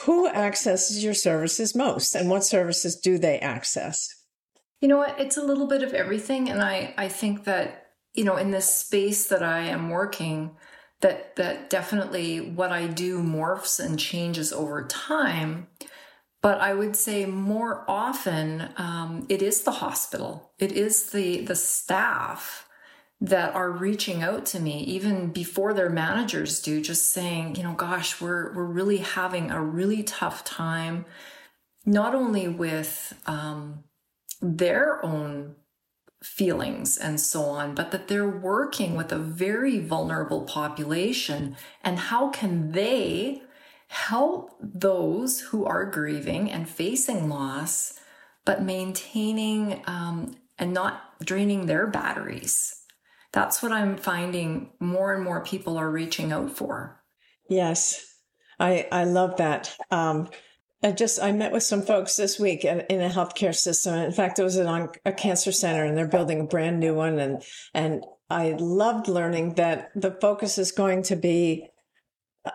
Who 0.00 0.28
accesses 0.28 1.02
your 1.02 1.14
services 1.14 1.74
most 1.74 2.14
and 2.14 2.28
what 2.28 2.44
services 2.44 2.96
do 2.96 3.18
they 3.18 3.38
access? 3.38 4.14
You 4.80 4.88
know 4.88 4.98
what? 4.98 5.18
It's 5.18 5.36
a 5.36 5.42
little 5.42 5.66
bit 5.66 5.82
of 5.82 5.94
everything. 5.94 6.50
And 6.50 6.62
I, 6.62 6.94
I 6.96 7.08
think 7.08 7.44
that, 7.44 7.86
you 8.14 8.24
know, 8.24 8.36
in 8.36 8.50
this 8.50 8.74
space 8.74 9.28
that 9.28 9.42
I 9.42 9.60
am 9.60 9.90
working, 9.90 10.56
that, 11.00 11.36
that 11.36 11.70
definitely 11.70 12.40
what 12.40 12.70
I 12.70 12.86
do 12.86 13.22
morphs 13.22 13.82
and 13.82 13.98
changes 13.98 14.52
over 14.52 14.86
time. 14.86 15.68
But 16.42 16.60
I 16.60 16.72
would 16.72 16.96
say 16.96 17.26
more 17.26 17.84
often 17.86 18.70
um, 18.76 19.26
it 19.28 19.42
is 19.42 19.62
the 19.62 19.72
hospital, 19.72 20.52
it 20.58 20.72
is 20.72 21.10
the 21.10 21.42
the 21.42 21.56
staff 21.56 22.66
that 23.20 23.54
are 23.54 23.70
reaching 23.70 24.22
out 24.22 24.46
to 24.46 24.58
me 24.58 24.80
even 24.84 25.28
before 25.30 25.74
their 25.74 25.90
managers 25.90 26.62
do, 26.62 26.80
just 26.80 27.12
saying, 27.12 27.56
you 27.56 27.62
know, 27.62 27.74
gosh, 27.74 28.20
we're 28.20 28.54
we're 28.54 28.64
really 28.64 28.98
having 28.98 29.50
a 29.50 29.62
really 29.62 30.02
tough 30.02 30.42
time, 30.44 31.04
not 31.84 32.14
only 32.14 32.48
with 32.48 33.12
um, 33.26 33.84
their 34.40 35.04
own 35.04 35.56
feelings 36.22 36.96
and 36.96 37.20
so 37.20 37.42
on, 37.42 37.74
but 37.74 37.90
that 37.90 38.08
they're 38.08 38.28
working 38.28 38.94
with 38.96 39.12
a 39.12 39.18
very 39.18 39.78
vulnerable 39.78 40.42
population, 40.44 41.56
and 41.84 41.98
how 41.98 42.30
can 42.30 42.72
they 42.72 43.42
help 43.90 44.56
those 44.62 45.40
who 45.40 45.64
are 45.64 45.84
grieving 45.84 46.48
and 46.48 46.68
facing 46.68 47.28
loss, 47.28 47.98
but 48.44 48.62
maintaining 48.62 49.82
um, 49.86 50.36
and 50.60 50.72
not 50.72 51.18
draining 51.24 51.66
their 51.66 51.88
batteries. 51.88 52.84
That's 53.32 53.60
what 53.60 53.72
I'm 53.72 53.96
finding 53.96 54.70
more 54.78 55.12
and 55.12 55.24
more 55.24 55.42
people 55.42 55.76
are 55.76 55.90
reaching 55.90 56.30
out 56.30 56.56
for. 56.56 57.02
Yes, 57.48 58.14
I, 58.60 58.86
I 58.92 59.02
love 59.04 59.38
that. 59.38 59.76
Um, 59.90 60.28
I 60.84 60.92
just 60.92 61.20
I 61.20 61.32
met 61.32 61.50
with 61.50 61.64
some 61.64 61.82
folks 61.82 62.14
this 62.14 62.38
week 62.38 62.64
in, 62.64 62.80
a 62.88 63.10
healthcare 63.10 63.54
system. 63.54 63.96
In 63.96 64.12
fact, 64.12 64.38
it 64.38 64.44
was 64.44 64.56
on 64.56 64.90
a 65.04 65.12
cancer 65.12 65.50
center, 65.50 65.84
and 65.84 65.96
they're 65.96 66.06
building 66.06 66.40
a 66.40 66.44
brand 66.44 66.78
new 66.78 66.94
one. 66.94 67.18
And 67.18 67.42
and 67.74 68.04
I 68.30 68.52
loved 68.52 69.08
learning 69.08 69.54
that 69.54 69.90
the 69.96 70.12
focus 70.12 70.58
is 70.58 70.70
going 70.70 71.02
to 71.04 71.16
be, 71.16 71.69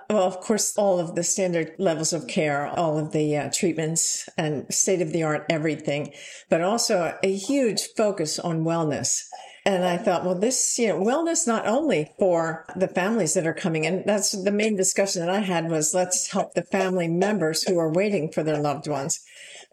well, 0.10 0.24
of 0.24 0.39
course, 0.39 0.75
all 0.77 1.00
of 1.00 1.15
the 1.15 1.24
standard 1.24 1.74
levels 1.77 2.12
of 2.12 2.27
care, 2.27 2.68
all 2.68 2.98
of 2.98 3.12
the 3.12 3.38
uh, 3.38 3.50
treatments, 3.54 4.27
and 4.38 4.65
state 4.74 5.01
of 5.01 5.12
the 5.12 5.24
art 5.24 5.46
everything, 5.50 6.12
but 6.50 6.62
also 6.62 7.18
a 7.22 7.36
huge 7.36 7.89
focus 7.96 8.39
on 8.39 8.63
wellness. 8.63 9.22
And 9.68 9.84
I 9.84 9.98
thought, 9.98 10.24
well, 10.24 10.38
this, 10.38 10.77
you 10.77 10.89
know, 10.89 11.00
wellness 11.00 11.48
not 11.48 11.68
only 11.68 12.13
for 12.20 12.65
the 12.75 12.88
families 12.88 13.34
that 13.34 13.48
are 13.48 13.54
coming 13.54 13.84
in. 13.86 14.04
That's 14.06 14.32
the 14.32 14.51
main 14.51 14.75
discussion 14.75 15.22
that 15.22 15.30
I 15.30 15.39
had 15.39 15.72
was 15.72 15.94
let's 15.94 16.32
help 16.32 16.54
the 16.54 16.62
family 16.63 17.08
members 17.08 17.63
who 17.63 17.80
are 17.80 17.92
waiting 17.92 18.32
for 18.32 18.44
their 18.44 18.60
loved 18.60 18.88
ones. 18.88 19.20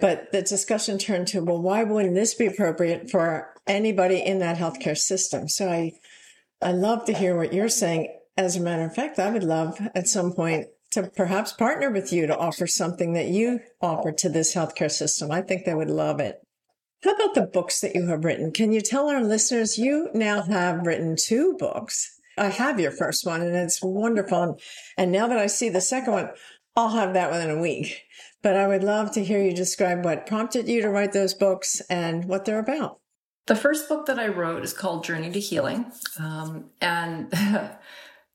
But 0.01 0.33
the 0.33 0.41
discussion 0.41 0.97
turned 0.97 1.29
to, 1.29 1.45
well, 1.45 1.61
why 1.61 1.85
wouldn't 1.85 2.15
this 2.15 2.35
be 2.35 2.47
appropriate 2.47 3.11
for 3.11 3.53
anybody 3.67 4.19
in 4.19 4.39
that 4.39 4.57
healthcare 4.57 4.97
system? 4.97 5.49
So 5.49 5.69
I, 5.69 5.93
I 6.63 6.73
love 6.73 7.05
to 7.07 7.13
hear 7.13 7.37
what 7.37 7.53
you're 7.53 7.69
saying. 7.69 8.09
As 8.37 8.57
a 8.57 8.61
matter 8.61 8.85
of 8.85 8.95
fact, 8.95 9.19
I 9.19 9.31
would 9.31 9.45
love 9.45 9.79
at 9.95 10.09
some 10.09 10.33
point 10.33 10.69
to 10.93 11.05
perhaps 11.05 11.53
partner 11.53 11.91
with 11.91 12.13
you 12.13 12.27
to 12.27 12.37
offer 12.37 12.67
something 12.67 13.13
that 13.15 13.29
you 13.29 13.61
offer 13.81 14.13
to 14.13 14.29
this 14.29 14.55
healthcare 14.55 14.91
system. 14.91 15.31
I 15.31 15.43
think 15.43 15.65
they 15.65 15.75
would 15.75 15.91
love 15.91 16.21
it. 16.21 16.41
How 17.03 17.15
about 17.15 17.35
the 17.35 17.43
books 17.43 17.81
that 17.81 17.95
you 17.95 18.07
have 18.07 18.25
written? 18.25 18.53
Can 18.53 18.73
you 18.73 18.81
tell 18.81 19.09
our 19.09 19.23
listeners 19.23 19.79
you 19.79 20.09
now 20.15 20.43
have 20.43 20.87
written 20.87 21.17
two 21.17 21.57
books? 21.59 22.21
I 22.39 22.49
have 22.49 22.79
your 22.79 22.93
first 22.93 23.27
one 23.27 23.43
and 23.43 23.55
it's 23.55 23.83
wonderful. 23.83 24.59
And 24.97 25.11
now 25.11 25.27
that 25.27 25.39
I 25.39 25.47
see 25.47 25.69
the 25.69 25.81
second 25.81 26.13
one, 26.13 26.31
I'll 26.77 26.91
have 26.91 27.15
that 27.15 27.31
within 27.31 27.51
a 27.51 27.61
week. 27.61 28.03
But 28.43 28.57
I 28.57 28.67
would 28.67 28.85
love 28.85 29.13
to 29.13 29.25
hear 29.25 29.43
you 29.43 29.53
describe 29.53 30.05
what 30.05 30.27
prompted 30.27 30.69
you 30.69 30.81
to 30.83 30.91
write 30.91 31.13
those 31.13 31.35
books 31.35 31.81
and 31.91 32.25
what 32.27 32.45
they're 32.45 32.59
about. 32.59 32.99
The 33.47 33.57
first 33.57 33.89
book 33.89 34.07
that 34.07 34.19
I 34.19 34.29
wrote 34.29 34.63
is 34.63 34.73
called 34.73 35.05
Journey 35.05 35.31
to 35.33 35.41
Healing. 35.41 35.91
Um, 36.19 36.71
and 36.81 37.33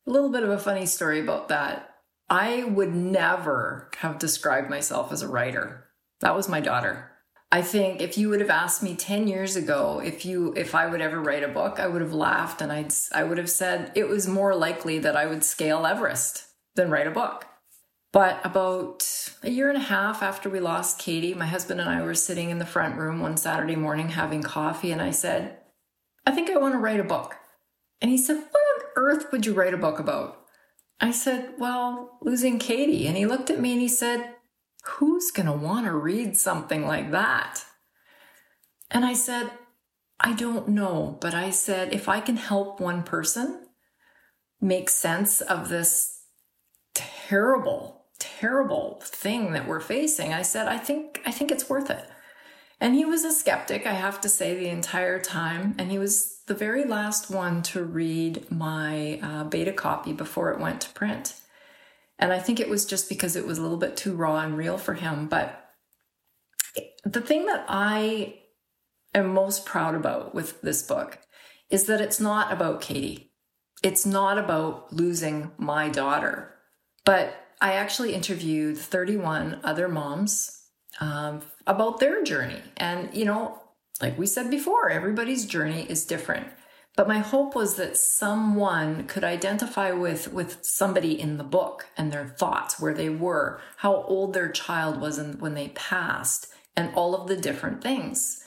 a 0.07 0.09
little 0.09 0.29
bit 0.29 0.43
of 0.43 0.49
a 0.49 0.57
funny 0.57 0.85
story 0.85 1.19
about 1.19 1.49
that. 1.49 1.95
I 2.29 2.63
would 2.63 2.93
never 2.95 3.89
have 3.97 4.19
described 4.19 4.69
myself 4.69 5.11
as 5.11 5.21
a 5.21 5.27
writer. 5.27 5.85
That 6.21 6.35
was 6.35 6.49
my 6.49 6.61
daughter. 6.61 7.11
I 7.51 7.61
think 7.61 8.01
if 8.01 8.17
you 8.17 8.29
would 8.29 8.41
have 8.41 8.49
asked 8.49 8.83
me 8.83 8.95
10 8.95 9.27
years 9.27 9.55
ago 9.55 10.01
if 10.03 10.25
you 10.25 10.53
if 10.57 10.75
I 10.75 10.87
would 10.87 10.99
ever 10.99 11.21
write 11.21 11.43
a 11.43 11.47
book, 11.47 11.79
I 11.79 11.87
would 11.87 12.01
have 12.01 12.13
laughed 12.13 12.61
and 12.61 12.71
I'd 12.71 12.93
I 13.13 13.23
would 13.23 13.37
have 13.37 13.49
said 13.49 13.91
it 13.95 14.07
was 14.07 14.27
more 14.27 14.53
likely 14.53 14.99
that 14.99 15.15
I 15.15 15.25
would 15.25 15.43
scale 15.43 15.85
Everest 15.85 16.45
than 16.75 16.89
write 16.89 17.07
a 17.07 17.11
book. 17.11 17.45
But 18.11 18.41
about 18.43 19.05
a 19.43 19.49
year 19.49 19.69
and 19.69 19.77
a 19.77 19.81
half 19.81 20.21
after 20.21 20.49
we 20.49 20.59
lost 20.59 20.99
Katie, 20.99 21.33
my 21.33 21.45
husband 21.45 21.79
and 21.79 21.89
I 21.89 22.01
were 22.01 22.15
sitting 22.15 22.49
in 22.49 22.59
the 22.59 22.65
front 22.65 22.97
room 22.97 23.21
one 23.21 23.37
Saturday 23.37 23.75
morning 23.75 24.09
having 24.09 24.43
coffee 24.43 24.91
and 24.91 25.01
I 25.01 25.11
said, 25.11 25.57
"I 26.25 26.31
think 26.31 26.49
I 26.49 26.57
want 26.57 26.73
to 26.73 26.79
write 26.79 26.99
a 26.99 27.05
book." 27.05 27.35
And 28.01 28.11
he 28.11 28.17
said, 28.17 28.37
"What 28.37 28.66
earth 28.97 29.31
would 29.31 29.45
you 29.45 29.53
write 29.53 29.73
a 29.73 29.77
book 29.77 29.99
about?" 29.99 30.41
I 30.99 31.11
said, 31.11 31.53
"Well, 31.57 32.17
losing 32.21 32.59
Katie." 32.59 33.07
And 33.07 33.15
he 33.15 33.25
looked 33.25 33.49
at 33.49 33.59
me 33.61 33.71
and 33.71 33.81
he 33.81 33.87
said, 33.87 34.33
Who's 34.87 35.31
going 35.31 35.47
to 35.47 35.51
want 35.51 35.85
to 35.85 35.93
read 35.93 36.37
something 36.37 36.85
like 36.85 37.11
that? 37.11 37.65
And 38.89 39.05
I 39.05 39.13
said, 39.13 39.51
I 40.19 40.33
don't 40.33 40.69
know, 40.69 41.17
but 41.19 41.33
I 41.33 41.49
said, 41.49 41.93
if 41.93 42.07
I 42.07 42.21
can 42.21 42.37
help 42.37 42.79
one 42.79 43.03
person 43.03 43.67
make 44.61 44.89
sense 44.89 45.41
of 45.41 45.69
this 45.69 46.21
terrible, 46.95 48.05
terrible 48.17 48.99
thing 49.03 49.51
that 49.51 49.67
we're 49.67 49.81
facing, 49.81 50.33
I 50.33 50.41
said, 50.41 50.67
I 50.67 50.77
think, 50.77 51.21
I 51.25 51.31
think 51.31 51.51
it's 51.51 51.69
worth 51.69 51.89
it. 51.89 52.09
And 52.79 52.95
he 52.95 53.05
was 53.05 53.25
a 53.25 53.31
skeptic, 53.33 53.85
I 53.85 53.93
have 53.93 54.21
to 54.21 54.29
say, 54.29 54.55
the 54.55 54.69
entire 54.69 55.19
time. 55.19 55.75
And 55.77 55.91
he 55.91 55.99
was 55.99 56.36
the 56.47 56.55
very 56.55 56.85
last 56.85 57.29
one 57.29 57.61
to 57.61 57.83
read 57.83 58.49
my 58.49 59.19
uh, 59.21 59.43
beta 59.43 59.73
copy 59.73 60.13
before 60.13 60.51
it 60.51 60.59
went 60.59 60.81
to 60.81 60.89
print. 60.89 61.35
And 62.17 62.33
I 62.33 62.39
think 62.39 62.59
it 62.59 62.69
was 62.69 62.85
just 62.85 63.09
because 63.09 63.35
it 63.35 63.45
was 63.45 63.57
a 63.57 63.61
little 63.61 63.77
bit 63.77 63.95
too 63.95 64.15
raw 64.15 64.39
and 64.39 64.57
real 64.57 64.77
for 64.77 64.95
him. 64.95 65.27
But 65.27 65.71
the 67.03 67.21
thing 67.21 67.45
that 67.45 67.65
I 67.67 68.39
am 69.13 69.33
most 69.33 69.65
proud 69.65 69.93
about 69.93 70.33
with 70.33 70.61
this 70.61 70.81
book 70.81 71.19
is 71.69 71.85
that 71.85 72.01
it's 72.01 72.19
not 72.19 72.51
about 72.51 72.81
Katie. 72.81 73.33
It's 73.83 74.05
not 74.05 74.37
about 74.37 74.91
losing 74.93 75.51
my 75.57 75.89
daughter. 75.89 76.55
But 77.05 77.35
I 77.59 77.73
actually 77.73 78.15
interviewed 78.15 78.77
31 78.77 79.59
other 79.63 79.87
moms 79.87 80.63
um, 80.99 81.41
about 81.67 81.99
their 81.99 82.23
journey. 82.23 82.61
And, 82.77 83.13
you 83.13 83.25
know, 83.25 83.61
like 84.01 84.17
we 84.17 84.27
said 84.27 84.49
before, 84.49 84.89
everybody's 84.89 85.45
journey 85.45 85.85
is 85.89 86.05
different. 86.05 86.47
But 86.95 87.07
my 87.07 87.19
hope 87.19 87.55
was 87.55 87.75
that 87.75 87.95
someone 87.95 89.05
could 89.05 89.23
identify 89.23 89.91
with, 89.91 90.33
with 90.33 90.57
somebody 90.63 91.19
in 91.19 91.37
the 91.37 91.43
book 91.43 91.85
and 91.95 92.11
their 92.11 92.27
thoughts, 92.27 92.79
where 92.79 92.93
they 92.93 93.09
were, 93.09 93.61
how 93.77 94.01
old 94.03 94.33
their 94.33 94.49
child 94.49 94.99
was 94.99 95.19
and 95.19 95.39
when 95.39 95.53
they 95.53 95.69
passed, 95.69 96.47
and 96.75 96.93
all 96.95 97.15
of 97.15 97.27
the 97.27 97.37
different 97.37 97.83
things. 97.83 98.43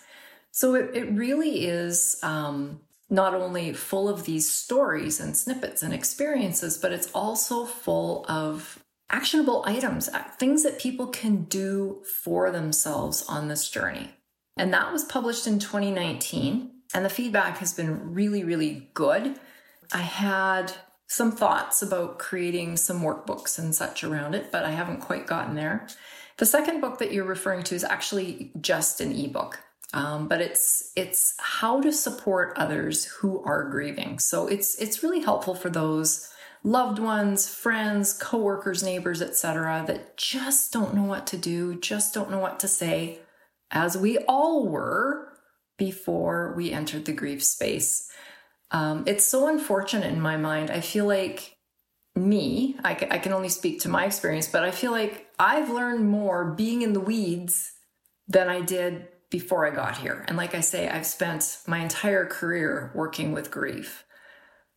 So 0.51 0.75
it, 0.75 0.91
it 0.95 1.13
really 1.13 1.67
is 1.67 2.19
um, 2.25 2.81
not 3.09 3.35
only 3.35 3.73
full 3.73 4.09
of 4.09 4.25
these 4.25 4.51
stories 4.51 5.21
and 5.21 5.37
snippets 5.37 5.83
and 5.83 5.95
experiences, 5.95 6.77
but 6.77 6.93
it's 6.93 7.11
also 7.13 7.65
full 7.65 8.25
of 8.29 8.83
actionable 9.11 9.63
items, 9.67 10.09
uh, 10.09 10.23
things 10.39 10.65
that 10.65 10.79
people 10.79 11.07
can 11.07 11.45
do 11.45 12.03
for 12.25 12.51
themselves 12.51 13.25
on 13.29 13.47
this 13.47 13.69
journey. 13.69 14.11
And 14.61 14.75
that 14.75 14.93
was 14.93 15.05
published 15.05 15.47
in 15.47 15.59
2019. 15.59 16.71
And 16.93 17.05
the 17.05 17.09
feedback 17.09 17.57
has 17.59 17.73
been 17.73 18.13
really, 18.13 18.45
really 18.45 18.91
good. 18.93 19.41
I 19.91 20.03
had 20.03 20.75
some 21.07 21.33
thoughts 21.33 21.81
about 21.81 22.19
creating 22.19 22.77
some 22.77 23.01
workbooks 23.01 23.59
and 23.59 23.75
such 23.75 24.05
around 24.05 24.35
it, 24.35 24.53
but 24.53 24.65
I 24.65 24.73
haven't 24.73 25.01
quite 25.01 25.27
gotten 25.27 25.55
there. 25.55 25.87
The 26.37 26.45
second 26.45 26.83
book 26.83 26.99
that 26.99 27.11
you're 27.11 27.25
referring 27.25 27.63
to 27.65 27.75
is 27.75 27.85
actually 27.85 28.53
just 28.61 29.01
an 29.01 29.13
ebook. 29.13 29.61
Um, 29.95 30.29
but 30.29 30.43
it's 30.43 30.93
it's 30.95 31.35
how 31.39 31.81
to 31.81 31.91
support 31.91 32.53
others 32.57 33.07
who 33.07 33.43
are 33.45 33.65
grieving. 33.65 34.19
So 34.19 34.47
it's 34.47 34.75
it's 34.77 35.03
really 35.03 35.21
helpful 35.21 35.55
for 35.55 35.71
those 35.71 36.29
loved 36.63 36.99
ones, 36.99 37.49
friends, 37.49 38.13
coworkers, 38.13 38.83
neighbors, 38.83 39.23
etc. 39.23 39.85
that 39.87 40.19
just 40.19 40.71
don't 40.71 40.95
know 40.95 41.05
what 41.05 41.27
to 41.29 41.39
do, 41.39 41.75
just 41.77 42.13
don't 42.13 42.31
know 42.31 42.39
what 42.39 42.61
to 42.61 42.69
say, 42.69 43.21
as 43.71 43.97
we 43.97 44.19
all 44.19 44.69
were 44.69 45.33
before 45.77 46.55
we 46.57 46.73
entered 46.73 47.05
the 47.05 47.13
grief 47.13 47.43
space. 47.43 48.11
Um, 48.71 49.05
it's 49.07 49.27
so 49.27 49.49
unfortunate 49.49 50.13
in 50.13 50.21
my 50.21 50.37
mind. 50.37 50.71
I 50.71 50.81
feel 50.81 51.07
like 51.07 51.57
me, 52.15 52.77
I, 52.85 52.91
I 53.11 53.19
can 53.19 53.33
only 53.33 53.49
speak 53.49 53.81
to 53.81 53.89
my 53.89 54.05
experience, 54.05 54.49
but 54.49 54.65
I 54.65 54.71
feel 54.71 54.93
like 54.93 55.29
I've 55.39 55.71
learned 55.71 56.09
more 56.09 56.53
being 56.53 56.83
in 56.83 56.93
the 56.93 57.01
weeds 57.01 57.73
than 58.29 58.49
I 58.49 58.61
did 58.61 59.09
before 59.31 59.67
I 59.67 59.71
got 59.71 59.97
here. 59.99 60.25
And 60.29 60.37
like 60.37 60.55
I 60.55 60.61
say, 60.61 60.89
I've 60.89 61.07
spent 61.07 61.59
my 61.67 61.79
entire 61.79 62.27
career 62.27 62.93
working 62.95 63.33
with 63.33 63.51
grief. 63.51 64.05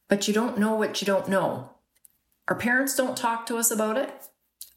But 0.10 0.28
you 0.28 0.34
don't 0.34 0.60
know 0.60 0.76
what 0.76 1.02
you 1.02 1.06
don't 1.06 1.28
know. 1.28 1.72
Our 2.48 2.56
parents 2.56 2.96
don't 2.96 3.18
talk 3.18 3.46
to 3.48 3.58
us 3.58 3.72
about 3.72 3.98
it. 3.98 4.12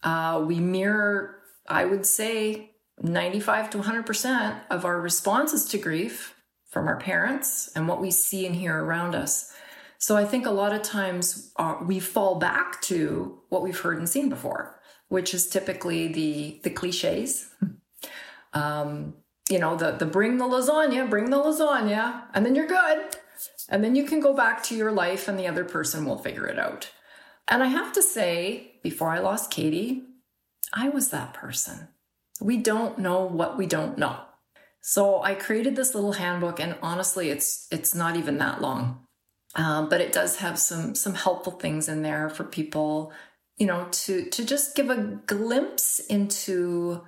Uh, 0.02 0.42
we 0.46 0.60
mirror, 0.60 1.40
I 1.68 1.84
would 1.84 2.06
say, 2.06 2.75
95 3.02 3.70
to 3.70 3.78
100% 3.78 4.60
of 4.70 4.84
our 4.84 5.00
responses 5.00 5.64
to 5.66 5.78
grief 5.78 6.34
from 6.70 6.88
our 6.88 6.98
parents 6.98 7.70
and 7.74 7.88
what 7.88 8.00
we 8.00 8.10
see 8.10 8.46
and 8.46 8.56
hear 8.56 8.82
around 8.82 9.14
us. 9.14 9.52
So 9.98 10.16
I 10.16 10.24
think 10.24 10.46
a 10.46 10.50
lot 10.50 10.74
of 10.74 10.82
times 10.82 11.52
uh, 11.56 11.76
we 11.82 12.00
fall 12.00 12.36
back 12.36 12.80
to 12.82 13.38
what 13.48 13.62
we've 13.62 13.78
heard 13.78 13.98
and 13.98 14.08
seen 14.08 14.28
before, 14.28 14.78
which 15.08 15.32
is 15.32 15.48
typically 15.48 16.08
the 16.08 16.60
the 16.64 16.70
cliches. 16.70 17.48
um, 18.52 19.14
you 19.48 19.58
know, 19.58 19.76
the 19.76 19.92
the 19.92 20.06
bring 20.06 20.36
the 20.36 20.44
lasagna, 20.44 21.08
bring 21.08 21.30
the 21.30 21.38
lasagna, 21.38 22.24
and 22.34 22.44
then 22.44 22.54
you're 22.54 22.66
good. 22.66 23.16
And 23.68 23.82
then 23.82 23.96
you 23.96 24.04
can 24.04 24.20
go 24.20 24.32
back 24.32 24.62
to 24.64 24.76
your 24.76 24.92
life 24.92 25.28
and 25.28 25.38
the 25.38 25.46
other 25.46 25.64
person 25.64 26.04
will 26.04 26.18
figure 26.18 26.46
it 26.46 26.58
out. 26.58 26.90
And 27.48 27.62
I 27.62 27.66
have 27.66 27.92
to 27.94 28.02
say, 28.02 28.72
before 28.82 29.10
I 29.10 29.18
lost 29.18 29.50
Katie, 29.50 30.04
I 30.72 30.88
was 30.88 31.10
that 31.10 31.34
person. 31.34 31.88
We 32.40 32.58
don't 32.58 32.98
know 32.98 33.24
what 33.24 33.56
we 33.56 33.66
don't 33.66 33.98
know. 33.98 34.20
So 34.80 35.22
I 35.22 35.34
created 35.34 35.74
this 35.74 35.94
little 35.94 36.12
handbook, 36.12 36.60
and 36.60 36.76
honestly, 36.82 37.30
it's 37.30 37.66
it's 37.70 37.94
not 37.94 38.16
even 38.16 38.38
that 38.38 38.60
long, 38.60 39.00
um, 39.54 39.88
but 39.88 40.00
it 40.00 40.12
does 40.12 40.36
have 40.36 40.58
some 40.58 40.94
some 40.94 41.14
helpful 41.14 41.52
things 41.52 41.88
in 41.88 42.02
there 42.02 42.28
for 42.28 42.44
people 42.44 43.12
you 43.56 43.66
know, 43.66 43.88
to 43.90 44.28
to 44.30 44.44
just 44.44 44.76
give 44.76 44.90
a 44.90 45.20
glimpse 45.26 45.98
into 45.98 47.02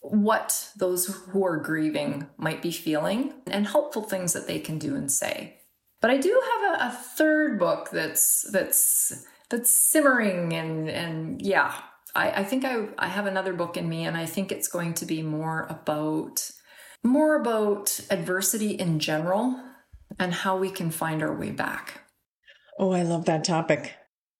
what 0.00 0.70
those 0.76 1.06
who 1.06 1.44
are 1.44 1.58
grieving 1.58 2.26
might 2.36 2.62
be 2.62 2.72
feeling 2.72 3.34
and 3.46 3.66
helpful 3.66 4.02
things 4.02 4.32
that 4.32 4.46
they 4.46 4.58
can 4.58 4.78
do 4.78 4.96
and 4.96 5.12
say. 5.12 5.58
But 6.00 6.10
I 6.10 6.16
do 6.16 6.40
have 6.52 6.80
a, 6.80 6.84
a 6.86 6.90
third 6.90 7.58
book 7.58 7.90
that's 7.90 8.50
that's 8.50 9.24
that's 9.48 9.70
simmering 9.70 10.52
and 10.54 10.88
and 10.88 11.42
yeah, 11.42 11.74
I, 12.14 12.30
I 12.30 12.44
think 12.44 12.64
I, 12.64 12.88
I 12.98 13.08
have 13.08 13.26
another 13.26 13.52
book 13.52 13.76
in 13.76 13.88
me 13.88 14.04
and 14.04 14.16
I 14.16 14.26
think 14.26 14.50
it's 14.50 14.68
going 14.68 14.94
to 14.94 15.06
be 15.06 15.22
more 15.22 15.66
about 15.68 16.50
more 17.02 17.40
about 17.40 17.98
adversity 18.10 18.72
in 18.72 18.98
general 18.98 19.58
and 20.18 20.34
how 20.34 20.56
we 20.56 20.70
can 20.70 20.90
find 20.90 21.22
our 21.22 21.34
way 21.34 21.50
back. 21.50 22.02
Oh, 22.78 22.92
I 22.92 23.02
love 23.02 23.24
that 23.24 23.44
topic. 23.44 23.94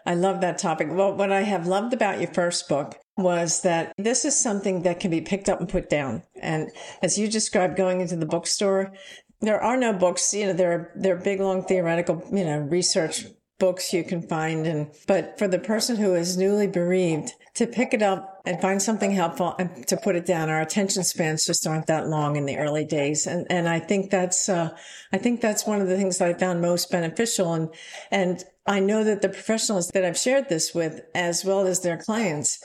I 0.06 0.14
love 0.14 0.40
that 0.40 0.58
topic. 0.58 0.88
Well, 0.90 1.14
what 1.14 1.32
I 1.32 1.42
have 1.42 1.66
loved 1.66 1.92
about 1.92 2.20
your 2.20 2.32
first 2.32 2.68
book 2.68 2.96
was 3.16 3.62
that 3.62 3.92
this 3.98 4.24
is 4.24 4.38
something 4.38 4.82
that 4.82 5.00
can 5.00 5.10
be 5.10 5.20
picked 5.20 5.48
up 5.48 5.60
and 5.60 5.68
put 5.68 5.90
down. 5.90 6.22
And 6.40 6.70
as 7.02 7.18
you 7.18 7.28
described 7.28 7.76
going 7.76 8.00
into 8.00 8.16
the 8.16 8.26
bookstore, 8.26 8.92
there 9.40 9.60
are 9.62 9.76
no 9.76 9.92
books, 9.92 10.32
you 10.34 10.46
know, 10.46 10.52
there 10.52 10.72
are, 10.72 10.92
there 10.96 11.16
are 11.16 11.20
big, 11.20 11.40
long 11.40 11.64
theoretical, 11.64 12.22
you 12.32 12.44
know, 12.44 12.58
research 12.58 13.26
books 13.58 13.92
you 13.92 14.04
can 14.04 14.22
find. 14.22 14.66
And, 14.66 14.90
but 15.06 15.38
for 15.38 15.46
the 15.48 15.58
person 15.58 15.96
who 15.96 16.14
is 16.14 16.36
newly 16.36 16.66
bereaved 16.66 17.34
to 17.54 17.66
pick 17.66 17.92
it 17.92 18.02
up 18.02 18.40
and 18.44 18.60
find 18.60 18.80
something 18.80 19.10
helpful 19.10 19.54
and 19.58 19.86
to 19.88 19.96
put 19.96 20.16
it 20.16 20.26
down, 20.26 20.48
our 20.48 20.60
attention 20.60 21.02
spans 21.02 21.44
just 21.44 21.66
aren't 21.66 21.86
that 21.86 22.08
long 22.08 22.36
in 22.36 22.46
the 22.46 22.56
early 22.56 22.84
days. 22.84 23.26
And, 23.26 23.46
and 23.50 23.68
I 23.68 23.80
think 23.80 24.10
that's, 24.10 24.48
uh, 24.48 24.70
I 25.12 25.18
think 25.18 25.40
that's 25.40 25.66
one 25.66 25.80
of 25.80 25.88
the 25.88 25.96
things 25.96 26.18
that 26.18 26.28
I 26.28 26.34
found 26.34 26.60
most 26.60 26.90
beneficial. 26.90 27.52
And, 27.54 27.68
and 28.10 28.44
I 28.66 28.80
know 28.80 29.04
that 29.04 29.22
the 29.22 29.28
professionals 29.28 29.88
that 29.88 30.04
I've 30.04 30.18
shared 30.18 30.48
this 30.48 30.74
with, 30.74 31.00
as 31.14 31.44
well 31.44 31.66
as 31.66 31.80
their 31.80 31.96
clients, 31.96 32.62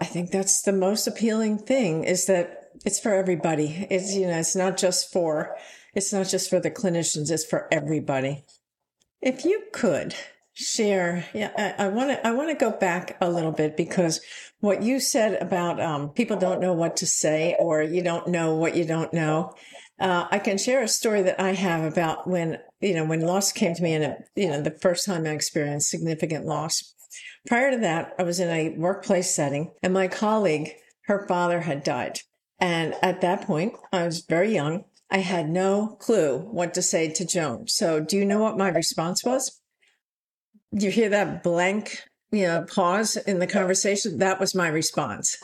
I 0.00 0.04
think 0.04 0.30
that's 0.30 0.62
the 0.62 0.72
most 0.72 1.06
appealing 1.06 1.58
thing 1.58 2.04
is 2.04 2.26
that 2.26 2.70
it's 2.84 3.00
for 3.00 3.14
everybody. 3.14 3.86
It's, 3.88 4.14
you 4.14 4.26
know, 4.26 4.38
it's 4.38 4.56
not 4.56 4.76
just 4.76 5.12
for, 5.12 5.56
it's 5.94 6.12
not 6.12 6.28
just 6.28 6.50
for 6.50 6.60
the 6.60 6.70
clinicians, 6.70 7.30
it's 7.30 7.44
for 7.44 7.68
everybody. 7.72 8.44
If 9.22 9.44
you 9.44 9.62
could 9.72 10.14
share, 10.56 11.26
yeah, 11.34 11.74
I 11.78 11.88
want 11.88 12.10
to, 12.10 12.26
I 12.26 12.32
want 12.32 12.48
to 12.48 12.54
go 12.54 12.70
back 12.70 13.18
a 13.20 13.30
little 13.30 13.52
bit 13.52 13.76
because 13.76 14.20
what 14.60 14.82
you 14.82 15.00
said 15.00 15.40
about 15.42 15.78
um, 15.80 16.08
people 16.10 16.38
don't 16.38 16.62
know 16.62 16.72
what 16.72 16.96
to 16.96 17.06
say 17.06 17.54
or 17.58 17.82
you 17.82 18.02
don't 18.02 18.28
know 18.28 18.54
what 18.54 18.74
you 18.74 18.86
don't 18.86 19.12
know. 19.12 19.52
Uh, 20.00 20.26
I 20.30 20.38
can 20.38 20.56
share 20.56 20.82
a 20.82 20.88
story 20.88 21.20
that 21.22 21.38
I 21.38 21.52
have 21.52 21.84
about 21.84 22.26
when, 22.26 22.58
you 22.80 22.94
know, 22.94 23.04
when 23.04 23.20
loss 23.20 23.52
came 23.52 23.74
to 23.74 23.82
me 23.82 23.94
and, 23.94 24.16
you 24.34 24.48
know, 24.48 24.62
the 24.62 24.78
first 24.80 25.04
time 25.04 25.26
I 25.26 25.30
experienced 25.30 25.90
significant 25.90 26.46
loss. 26.46 26.94
Prior 27.46 27.70
to 27.70 27.78
that, 27.78 28.14
I 28.18 28.22
was 28.22 28.40
in 28.40 28.48
a 28.48 28.76
workplace 28.78 29.34
setting 29.34 29.72
and 29.82 29.92
my 29.92 30.08
colleague, 30.08 30.72
her 31.04 31.26
father 31.28 31.60
had 31.60 31.84
died. 31.84 32.20
And 32.58 32.94
at 33.02 33.20
that 33.20 33.42
point, 33.42 33.74
I 33.92 34.04
was 34.04 34.24
very 34.26 34.54
young. 34.54 34.84
I 35.10 35.18
had 35.18 35.50
no 35.50 35.98
clue 36.00 36.38
what 36.38 36.72
to 36.74 36.82
say 36.82 37.12
to 37.12 37.26
Joan. 37.26 37.68
So 37.68 38.00
do 38.00 38.16
you 38.16 38.24
know 38.24 38.40
what 38.40 38.56
my 38.56 38.70
response 38.70 39.22
was? 39.22 39.60
You 40.72 40.90
hear 40.90 41.08
that 41.10 41.42
blank, 41.42 42.02
you 42.30 42.42
know, 42.46 42.64
pause 42.64 43.16
in 43.16 43.38
the 43.38 43.46
conversation? 43.46 44.18
That 44.18 44.40
was 44.40 44.54
my 44.54 44.68
response. 44.68 45.36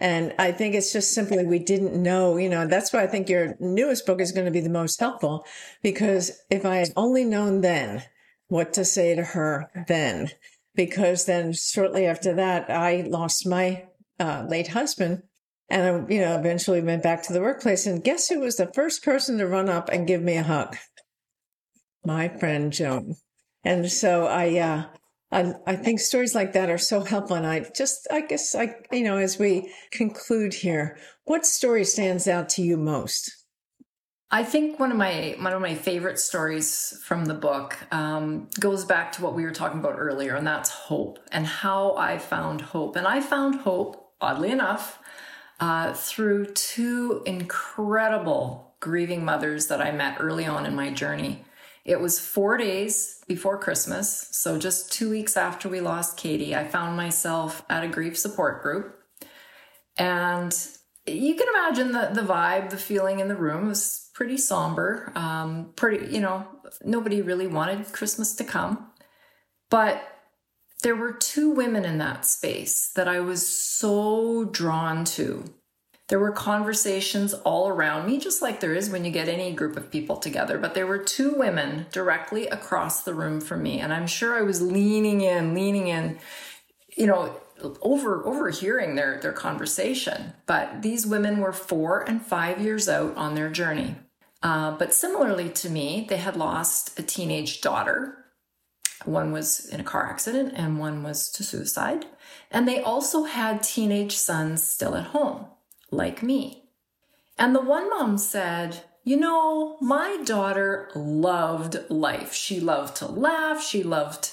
And 0.00 0.32
I 0.38 0.52
think 0.52 0.74
it's 0.74 0.92
just 0.92 1.12
simply 1.12 1.44
we 1.44 1.58
didn't 1.58 2.00
know, 2.00 2.36
you 2.36 2.48
know, 2.48 2.66
that's 2.66 2.92
why 2.92 3.02
I 3.02 3.08
think 3.08 3.28
your 3.28 3.56
newest 3.58 4.06
book 4.06 4.20
is 4.20 4.32
going 4.32 4.44
to 4.44 4.52
be 4.52 4.60
the 4.60 4.70
most 4.70 5.00
helpful 5.00 5.44
because 5.82 6.30
if 6.50 6.64
I 6.64 6.76
had 6.76 6.92
only 6.96 7.24
known 7.24 7.62
then 7.62 8.04
what 8.46 8.72
to 8.74 8.84
say 8.84 9.14
to 9.16 9.24
her 9.24 9.70
then, 9.88 10.30
because 10.76 11.26
then 11.26 11.52
shortly 11.52 12.06
after 12.06 12.34
that, 12.34 12.70
I 12.70 13.06
lost 13.08 13.46
my 13.46 13.86
uh, 14.20 14.46
late 14.48 14.68
husband 14.68 15.24
and 15.68 15.82
I, 15.82 16.12
you 16.12 16.20
know, 16.20 16.38
eventually 16.38 16.80
went 16.80 17.02
back 17.02 17.24
to 17.24 17.32
the 17.32 17.40
workplace. 17.40 17.84
And 17.84 18.02
guess 18.02 18.28
who 18.28 18.40
was 18.40 18.56
the 18.56 18.72
first 18.72 19.04
person 19.04 19.38
to 19.38 19.46
run 19.48 19.68
up 19.68 19.88
and 19.88 20.06
give 20.06 20.22
me 20.22 20.36
a 20.36 20.44
hug? 20.44 20.76
My 22.04 22.28
friend 22.28 22.72
Joan. 22.72 23.16
And 23.64 23.90
so 23.90 24.26
I, 24.26 24.58
uh, 24.58 24.84
I, 25.30 25.54
I 25.66 25.76
think 25.76 26.00
stories 26.00 26.34
like 26.34 26.52
that 26.54 26.70
are 26.70 26.78
so 26.78 27.00
helpful. 27.00 27.36
And 27.36 27.46
I 27.46 27.66
just, 27.76 28.06
I 28.10 28.22
guess, 28.22 28.54
I, 28.54 28.76
you 28.90 29.04
know, 29.04 29.18
as 29.18 29.38
we 29.38 29.72
conclude 29.90 30.54
here, 30.54 30.96
what 31.24 31.44
story 31.44 31.84
stands 31.84 32.26
out 32.26 32.48
to 32.50 32.62
you 32.62 32.76
most? 32.76 33.30
I 34.30 34.44
think 34.44 34.78
one 34.78 34.90
of 34.90 34.98
my 34.98 35.36
one 35.40 35.54
of 35.54 35.62
my 35.62 35.74
favorite 35.74 36.18
stories 36.18 37.00
from 37.02 37.24
the 37.24 37.34
book 37.34 37.78
um, 37.90 38.48
goes 38.60 38.84
back 38.84 39.10
to 39.12 39.22
what 39.22 39.34
we 39.34 39.42
were 39.42 39.52
talking 39.52 39.80
about 39.80 39.94
earlier, 39.96 40.34
and 40.34 40.46
that's 40.46 40.68
hope 40.68 41.18
and 41.32 41.46
how 41.46 41.96
I 41.96 42.18
found 42.18 42.60
hope. 42.60 42.96
And 42.96 43.06
I 43.06 43.22
found 43.22 43.62
hope, 43.62 44.12
oddly 44.20 44.50
enough, 44.50 44.98
uh, 45.60 45.94
through 45.94 46.52
two 46.52 47.22
incredible 47.24 48.74
grieving 48.80 49.24
mothers 49.24 49.68
that 49.68 49.80
I 49.80 49.92
met 49.92 50.18
early 50.20 50.44
on 50.44 50.66
in 50.66 50.74
my 50.74 50.90
journey. 50.90 51.44
It 51.88 52.00
was 52.00 52.20
four 52.20 52.58
days 52.58 53.24
before 53.26 53.56
Christmas, 53.56 54.28
so 54.32 54.58
just 54.58 54.92
two 54.92 55.08
weeks 55.08 55.38
after 55.38 55.70
we 55.70 55.80
lost 55.80 56.18
Katie, 56.18 56.54
I 56.54 56.64
found 56.64 56.98
myself 56.98 57.64
at 57.70 57.82
a 57.82 57.88
grief 57.88 58.18
support 58.18 58.62
group. 58.62 58.94
And 59.96 60.54
you 61.06 61.34
can 61.34 61.48
imagine 61.48 61.92
the, 61.92 62.10
the 62.12 62.28
vibe, 62.30 62.68
the 62.68 62.76
feeling 62.76 63.20
in 63.20 63.28
the 63.28 63.36
room 63.36 63.68
was 63.68 64.10
pretty 64.12 64.36
somber. 64.36 65.12
Um, 65.14 65.72
pretty, 65.76 66.14
you 66.14 66.20
know, 66.20 66.46
nobody 66.84 67.22
really 67.22 67.46
wanted 67.46 67.90
Christmas 67.90 68.34
to 68.34 68.44
come. 68.44 68.90
But 69.70 70.02
there 70.82 70.94
were 70.94 71.12
two 71.12 71.48
women 71.48 71.86
in 71.86 71.96
that 71.96 72.26
space 72.26 72.92
that 72.96 73.08
I 73.08 73.20
was 73.20 73.48
so 73.48 74.44
drawn 74.44 75.06
to. 75.06 75.44
There 76.08 76.18
were 76.18 76.32
conversations 76.32 77.34
all 77.34 77.68
around 77.68 78.06
me, 78.06 78.18
just 78.18 78.40
like 78.40 78.60
there 78.60 78.74
is 78.74 78.88
when 78.88 79.04
you 79.04 79.10
get 79.10 79.28
any 79.28 79.52
group 79.52 79.76
of 79.76 79.90
people 79.90 80.16
together. 80.16 80.58
But 80.58 80.74
there 80.74 80.86
were 80.86 80.98
two 80.98 81.34
women 81.34 81.86
directly 81.92 82.46
across 82.46 83.02
the 83.02 83.14
room 83.14 83.40
from 83.40 83.62
me. 83.62 83.80
And 83.80 83.92
I'm 83.92 84.06
sure 84.06 84.34
I 84.34 84.42
was 84.42 84.62
leaning 84.62 85.20
in, 85.20 85.54
leaning 85.54 85.88
in, 85.88 86.18
you 86.96 87.06
know, 87.06 87.36
over 87.82 88.24
overhearing 88.26 88.94
their, 88.94 89.20
their 89.20 89.32
conversation. 89.32 90.32
But 90.46 90.82
these 90.82 91.06
women 91.06 91.38
were 91.38 91.52
four 91.52 92.08
and 92.08 92.22
five 92.22 92.60
years 92.60 92.88
out 92.88 93.16
on 93.16 93.34
their 93.34 93.50
journey. 93.50 93.96
Uh, 94.42 94.76
but 94.78 94.94
similarly 94.94 95.50
to 95.50 95.68
me, 95.68 96.06
they 96.08 96.16
had 96.16 96.36
lost 96.36 96.98
a 96.98 97.02
teenage 97.02 97.60
daughter 97.60 98.18
one 99.04 99.32
was 99.32 99.66
in 99.66 99.80
a 99.80 99.84
car 99.84 100.08
accident 100.08 100.52
and 100.56 100.78
one 100.78 101.02
was 101.02 101.30
to 101.30 101.44
suicide. 101.44 102.06
And 102.50 102.66
they 102.66 102.82
also 102.82 103.24
had 103.24 103.62
teenage 103.62 104.16
sons 104.16 104.62
still 104.62 104.96
at 104.96 105.06
home, 105.06 105.46
like 105.90 106.22
me. 106.22 106.64
And 107.38 107.54
the 107.54 107.60
one 107.60 107.88
mom 107.90 108.18
said, 108.18 108.84
You 109.04 109.16
know, 109.16 109.76
my 109.80 110.18
daughter 110.24 110.90
loved 110.94 111.78
life. 111.90 112.32
She 112.32 112.60
loved 112.60 112.96
to 112.96 113.06
laugh. 113.06 113.62
She 113.62 113.82
loved 113.82 114.30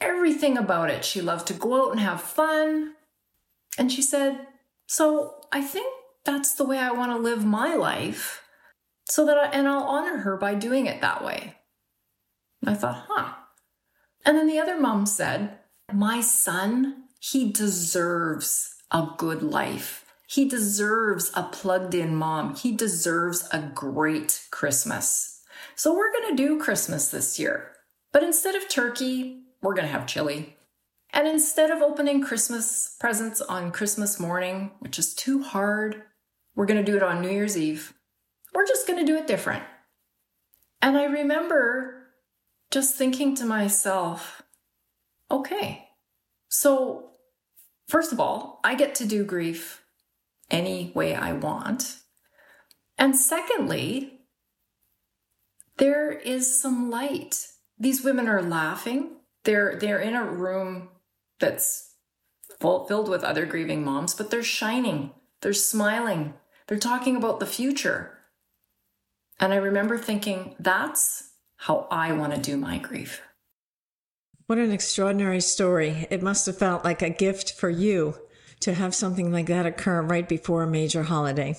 everything 0.00 0.58
about 0.58 0.90
it. 0.90 1.04
She 1.04 1.20
loved 1.20 1.46
to 1.48 1.54
go 1.54 1.86
out 1.86 1.92
and 1.92 2.00
have 2.00 2.20
fun. 2.20 2.94
And 3.78 3.90
she 3.90 4.02
said, 4.02 4.46
So 4.86 5.36
I 5.52 5.62
think 5.62 5.92
that's 6.24 6.54
the 6.54 6.64
way 6.64 6.78
I 6.78 6.92
want 6.92 7.12
to 7.12 7.18
live 7.18 7.44
my 7.44 7.74
life. 7.74 8.42
So 9.06 9.26
that 9.26 9.36
I, 9.36 9.46
and 9.48 9.68
I'll 9.68 9.82
honor 9.82 10.18
her 10.18 10.36
by 10.36 10.54
doing 10.54 10.86
it 10.86 11.00
that 11.00 11.24
way. 11.24 11.56
I 12.66 12.74
thought, 12.74 13.04
huh, 13.08 13.34
and 14.24 14.36
then 14.36 14.46
the 14.46 14.58
other 14.58 14.80
mom 14.80 15.06
said, 15.06 15.58
My 15.92 16.20
son, 16.20 17.04
he 17.20 17.50
deserves 17.52 18.74
a 18.90 19.08
good 19.16 19.42
life. 19.42 20.03
He 20.26 20.48
deserves 20.48 21.30
a 21.34 21.42
plugged 21.44 21.94
in 21.94 22.14
mom. 22.16 22.54
He 22.56 22.72
deserves 22.72 23.46
a 23.52 23.60
great 23.60 24.46
Christmas. 24.50 25.42
So 25.74 25.94
we're 25.94 26.12
going 26.12 26.36
to 26.36 26.42
do 26.42 26.58
Christmas 26.58 27.08
this 27.08 27.38
year. 27.38 27.72
But 28.12 28.22
instead 28.22 28.54
of 28.54 28.68
turkey, 28.68 29.42
we're 29.62 29.74
going 29.74 29.86
to 29.86 29.92
have 29.92 30.06
chili. 30.06 30.56
And 31.12 31.28
instead 31.28 31.70
of 31.70 31.82
opening 31.82 32.22
Christmas 32.22 32.96
presents 32.98 33.40
on 33.40 33.70
Christmas 33.70 34.18
morning, 34.18 34.72
which 34.80 34.98
is 34.98 35.14
too 35.14 35.42
hard, 35.42 36.02
we're 36.56 36.66
going 36.66 36.84
to 36.84 36.90
do 36.90 36.96
it 36.96 37.02
on 37.02 37.20
New 37.20 37.30
Year's 37.30 37.56
Eve. 37.56 37.94
We're 38.52 38.66
just 38.66 38.86
going 38.86 38.98
to 38.98 39.06
do 39.06 39.16
it 39.16 39.26
different. 39.26 39.62
And 40.82 40.96
I 40.96 41.04
remember 41.04 42.08
just 42.70 42.96
thinking 42.96 43.34
to 43.36 43.44
myself, 43.44 44.42
okay, 45.30 45.88
so 46.48 47.10
first 47.88 48.12
of 48.12 48.20
all, 48.20 48.60
I 48.64 48.74
get 48.74 48.94
to 48.96 49.06
do 49.06 49.24
grief 49.24 49.83
any 50.54 50.92
way 50.94 51.14
I 51.14 51.32
want. 51.32 51.98
And 52.96 53.16
secondly, 53.16 54.20
there 55.78 56.12
is 56.12 56.60
some 56.60 56.90
light. 56.90 57.48
These 57.76 58.04
women 58.04 58.28
are 58.28 58.42
laughing. 58.42 59.16
They're 59.42 59.76
they're 59.76 59.98
in 59.98 60.14
a 60.14 60.24
room 60.24 60.90
that's 61.40 61.94
full, 62.60 62.86
filled 62.86 63.08
with 63.08 63.24
other 63.24 63.46
grieving 63.46 63.84
moms, 63.84 64.14
but 64.14 64.30
they're 64.30 64.44
shining. 64.44 65.10
They're 65.42 65.52
smiling. 65.52 66.34
They're 66.68 66.78
talking 66.78 67.16
about 67.16 67.40
the 67.40 67.46
future. 67.46 68.16
And 69.40 69.52
I 69.52 69.56
remember 69.56 69.98
thinking, 69.98 70.54
that's 70.60 71.32
how 71.56 71.88
I 71.90 72.12
want 72.12 72.32
to 72.34 72.40
do 72.40 72.56
my 72.56 72.78
grief. 72.78 73.20
What 74.46 74.58
an 74.58 74.70
extraordinary 74.70 75.40
story. 75.40 76.06
It 76.10 76.22
must 76.22 76.46
have 76.46 76.58
felt 76.58 76.84
like 76.84 77.02
a 77.02 77.10
gift 77.10 77.54
for 77.54 77.68
you 77.68 78.14
to 78.64 78.72
have 78.74 78.94
something 78.94 79.30
like 79.30 79.46
that 79.46 79.66
occur 79.66 80.00
right 80.00 80.26
before 80.26 80.62
a 80.62 80.66
major 80.66 81.02
holiday. 81.02 81.54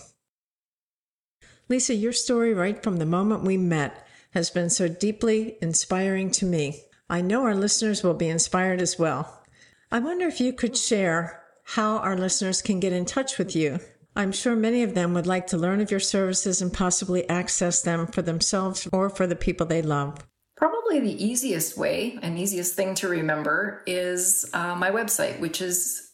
Lisa, 1.70 1.94
your 1.94 2.12
story 2.12 2.52
right 2.52 2.82
from 2.82 2.98
the 2.98 3.06
moment 3.06 3.44
we 3.44 3.58
met 3.58 4.06
has 4.32 4.50
been 4.50 4.72
so 4.72 4.88
deeply 4.88 5.56
inspiring 5.62 6.32
to 6.32 6.46
me. 6.46 6.82
I 7.08 7.22
know 7.22 7.44
our 7.44 7.54
listeners 7.54 8.04
will 8.04 8.16
be 8.16 8.28
inspired 8.28 8.82
as 8.82 8.98
well. 8.98 9.44
I 9.92 10.00
wonder 10.00 10.28
if 10.28 10.42
you 10.42 10.52
could 10.52 10.76
share 10.76 11.44
how 11.64 11.98
our 11.98 12.18
listeners 12.18 12.64
can 12.64 12.80
get 12.80 12.92
in 12.92 13.06
touch 13.06 13.38
with 13.38 13.56
you. 13.56 13.80
I'm 14.16 14.32
sure 14.32 14.56
many 14.56 14.82
of 14.82 14.96
them 14.96 15.14
would 15.14 15.28
like 15.28 15.46
to 15.48 15.58
learn 15.58 15.82
of 15.82 15.92
your 15.92 16.00
services 16.00 16.60
and 16.60 16.74
possibly 16.74 17.30
access 17.30 17.84
them 17.84 18.08
for 18.08 18.24
themselves 18.24 18.88
or 18.92 19.10
for 19.12 19.28
the 19.28 19.36
people 19.36 19.68
they 19.68 19.84
love. 19.84 20.26
Probably 20.58 21.00
the 21.00 21.24
easiest 21.24 21.78
way 21.78 22.18
and 22.24 22.40
easiest 22.40 22.74
thing 22.76 22.96
to 22.96 23.08
remember 23.08 23.84
is 23.86 24.50
uh, 24.54 24.74
my 24.74 24.90
website, 24.90 25.40
which 25.40 25.62
is 25.62 26.12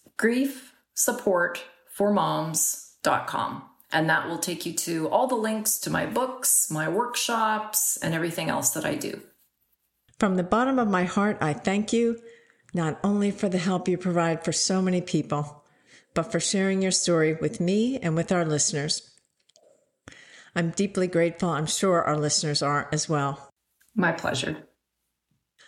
griefsupportformoms.com. 0.98 3.64
And 3.94 4.10
that 4.10 4.30
will 4.30 4.38
take 4.38 4.66
you 4.66 4.72
to 4.74 5.10
all 5.10 5.28
the 5.28 5.36
links 5.36 5.78
to 5.80 5.90
my 5.90 6.06
books, 6.06 6.72
my 6.72 6.88
workshops, 6.88 7.98
and 7.98 8.14
everything 8.14 8.50
else 8.50 8.70
that 8.70 8.86
I 8.86 8.96
do. 8.96 9.22
From 10.18 10.36
the 10.36 10.44
bottom 10.44 10.80
of 10.80 10.88
my 10.88 11.04
heart, 11.04 11.38
I 11.42 11.52
thank 11.54 11.92
you 11.92 12.22
not 12.74 13.00
only 13.04 13.32
for 13.32 13.50
the 13.50 13.58
help 13.58 13.90
you 13.90 13.98
provide 13.98 14.46
for 14.46 14.54
so 14.54 14.82
many 14.82 15.02
people, 15.02 15.66
but 16.14 16.32
for 16.32 16.40
sharing 16.40 16.82
your 16.82 16.92
story 16.92 17.34
with 17.34 17.60
me 17.60 18.00
and 18.00 18.16
with 18.16 18.32
our 18.32 18.46
listeners. 18.46 19.10
I'm 20.56 20.70
deeply 20.70 21.08
grateful. 21.08 21.50
I'm 21.50 21.66
sure 21.66 22.02
our 22.02 22.18
listeners 22.18 22.62
are 22.62 22.88
as 22.94 23.10
well. 23.10 23.50
My 23.96 24.14
pleasure. 24.14 24.58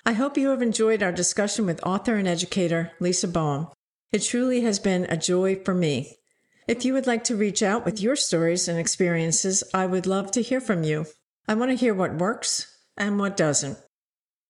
I 0.06 0.14
hope 0.14 0.38
you 0.38 0.50
have 0.50 0.62
enjoyed 0.62 1.02
our 1.02 1.12
discussion 1.12 1.66
with 1.66 1.86
author 1.86 2.16
and 2.16 2.28
educator 2.28 2.92
Lisa 3.00 3.28
Boehm. 3.28 3.68
It 4.14 4.20
truly 4.20 4.62
has 4.62 4.78
been 4.78 5.08
a 5.10 5.18
joy 5.18 5.56
for 5.56 5.74
me. 5.74 6.20
If 6.68 6.86
you 6.86 6.94
would 6.94 7.08
like 7.08 7.24
to 7.26 7.36
reach 7.36 7.64
out 7.64 7.84
with 7.84 8.00
your 8.00 8.16
stories 8.16 8.68
and 8.68 8.78
experiences, 8.78 9.64
I 9.74 9.88
would 9.88 10.06
love 10.06 10.30
to 10.32 10.44
hear 10.44 10.62
from 10.62 10.84
you. 10.84 11.08
I 11.48 11.56
want 11.56 11.72
to 11.72 11.76
hear 11.76 11.96
what 11.96 12.14
works 12.14 12.78
and 12.96 13.18
what 13.18 13.36
doesn't. 13.36 13.80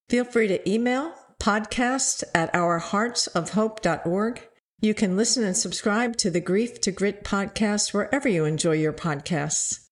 Feel 0.09 0.25
free 0.25 0.49
to 0.49 0.69
email 0.69 1.13
podcast 1.39 2.25
at 2.35 2.53
ourheartsofhope.org. 2.53 4.47
You 4.81 4.93
can 4.93 5.15
listen 5.15 5.45
and 5.45 5.55
subscribe 5.55 6.17
to 6.17 6.29
the 6.29 6.41
Grief 6.41 6.81
to 6.81 6.91
Grit 6.91 7.23
podcast 7.23 7.93
wherever 7.93 8.27
you 8.27 8.43
enjoy 8.43 8.73
your 8.73 8.91
podcasts. 8.91 9.87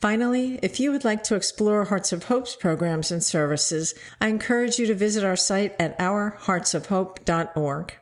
Finally, 0.00 0.58
if 0.62 0.80
you 0.80 0.90
would 0.90 1.04
like 1.04 1.22
to 1.24 1.36
explore 1.36 1.84
Hearts 1.84 2.12
of 2.12 2.24
Hope's 2.24 2.56
programs 2.56 3.12
and 3.12 3.22
services, 3.22 3.94
I 4.22 4.28
encourage 4.28 4.78
you 4.78 4.86
to 4.86 4.94
visit 4.94 5.22
our 5.22 5.36
site 5.36 5.76
at 5.78 5.98
ourheartsofhope.org. 5.98 7.98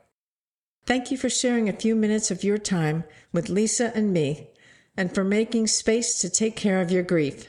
Thank 0.91 1.13
you 1.13 1.17
for 1.17 1.31
sharing 1.31 1.69
a 1.69 1.73
few 1.73 1.95
minutes 1.95 2.33
of 2.33 2.43
your 2.43 2.59
time 2.59 3.05
with 3.31 3.49
Lisa 3.49 3.93
and 3.95 4.13
me, 4.13 4.49
and 4.97 5.15
for 5.15 5.23
making 5.23 5.69
space 5.69 6.19
to 6.19 6.29
take 6.29 6.57
care 6.57 6.81
of 6.81 6.91
your 6.91 7.05
grief. 7.05 7.47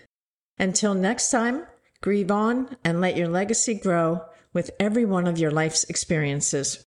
Until 0.60 0.93
next 0.93 1.32
time, 1.32 1.65
grieve 2.01 2.30
on 2.30 2.77
and 2.84 3.01
let 3.01 3.17
your 3.17 3.27
legacy 3.27 3.73
grow 3.73 4.21
with 4.54 4.69
every 4.80 5.06
one 5.06 5.25
of 5.25 5.39
your 5.39 5.49
life's 5.49 5.86
experiences. 5.86 6.86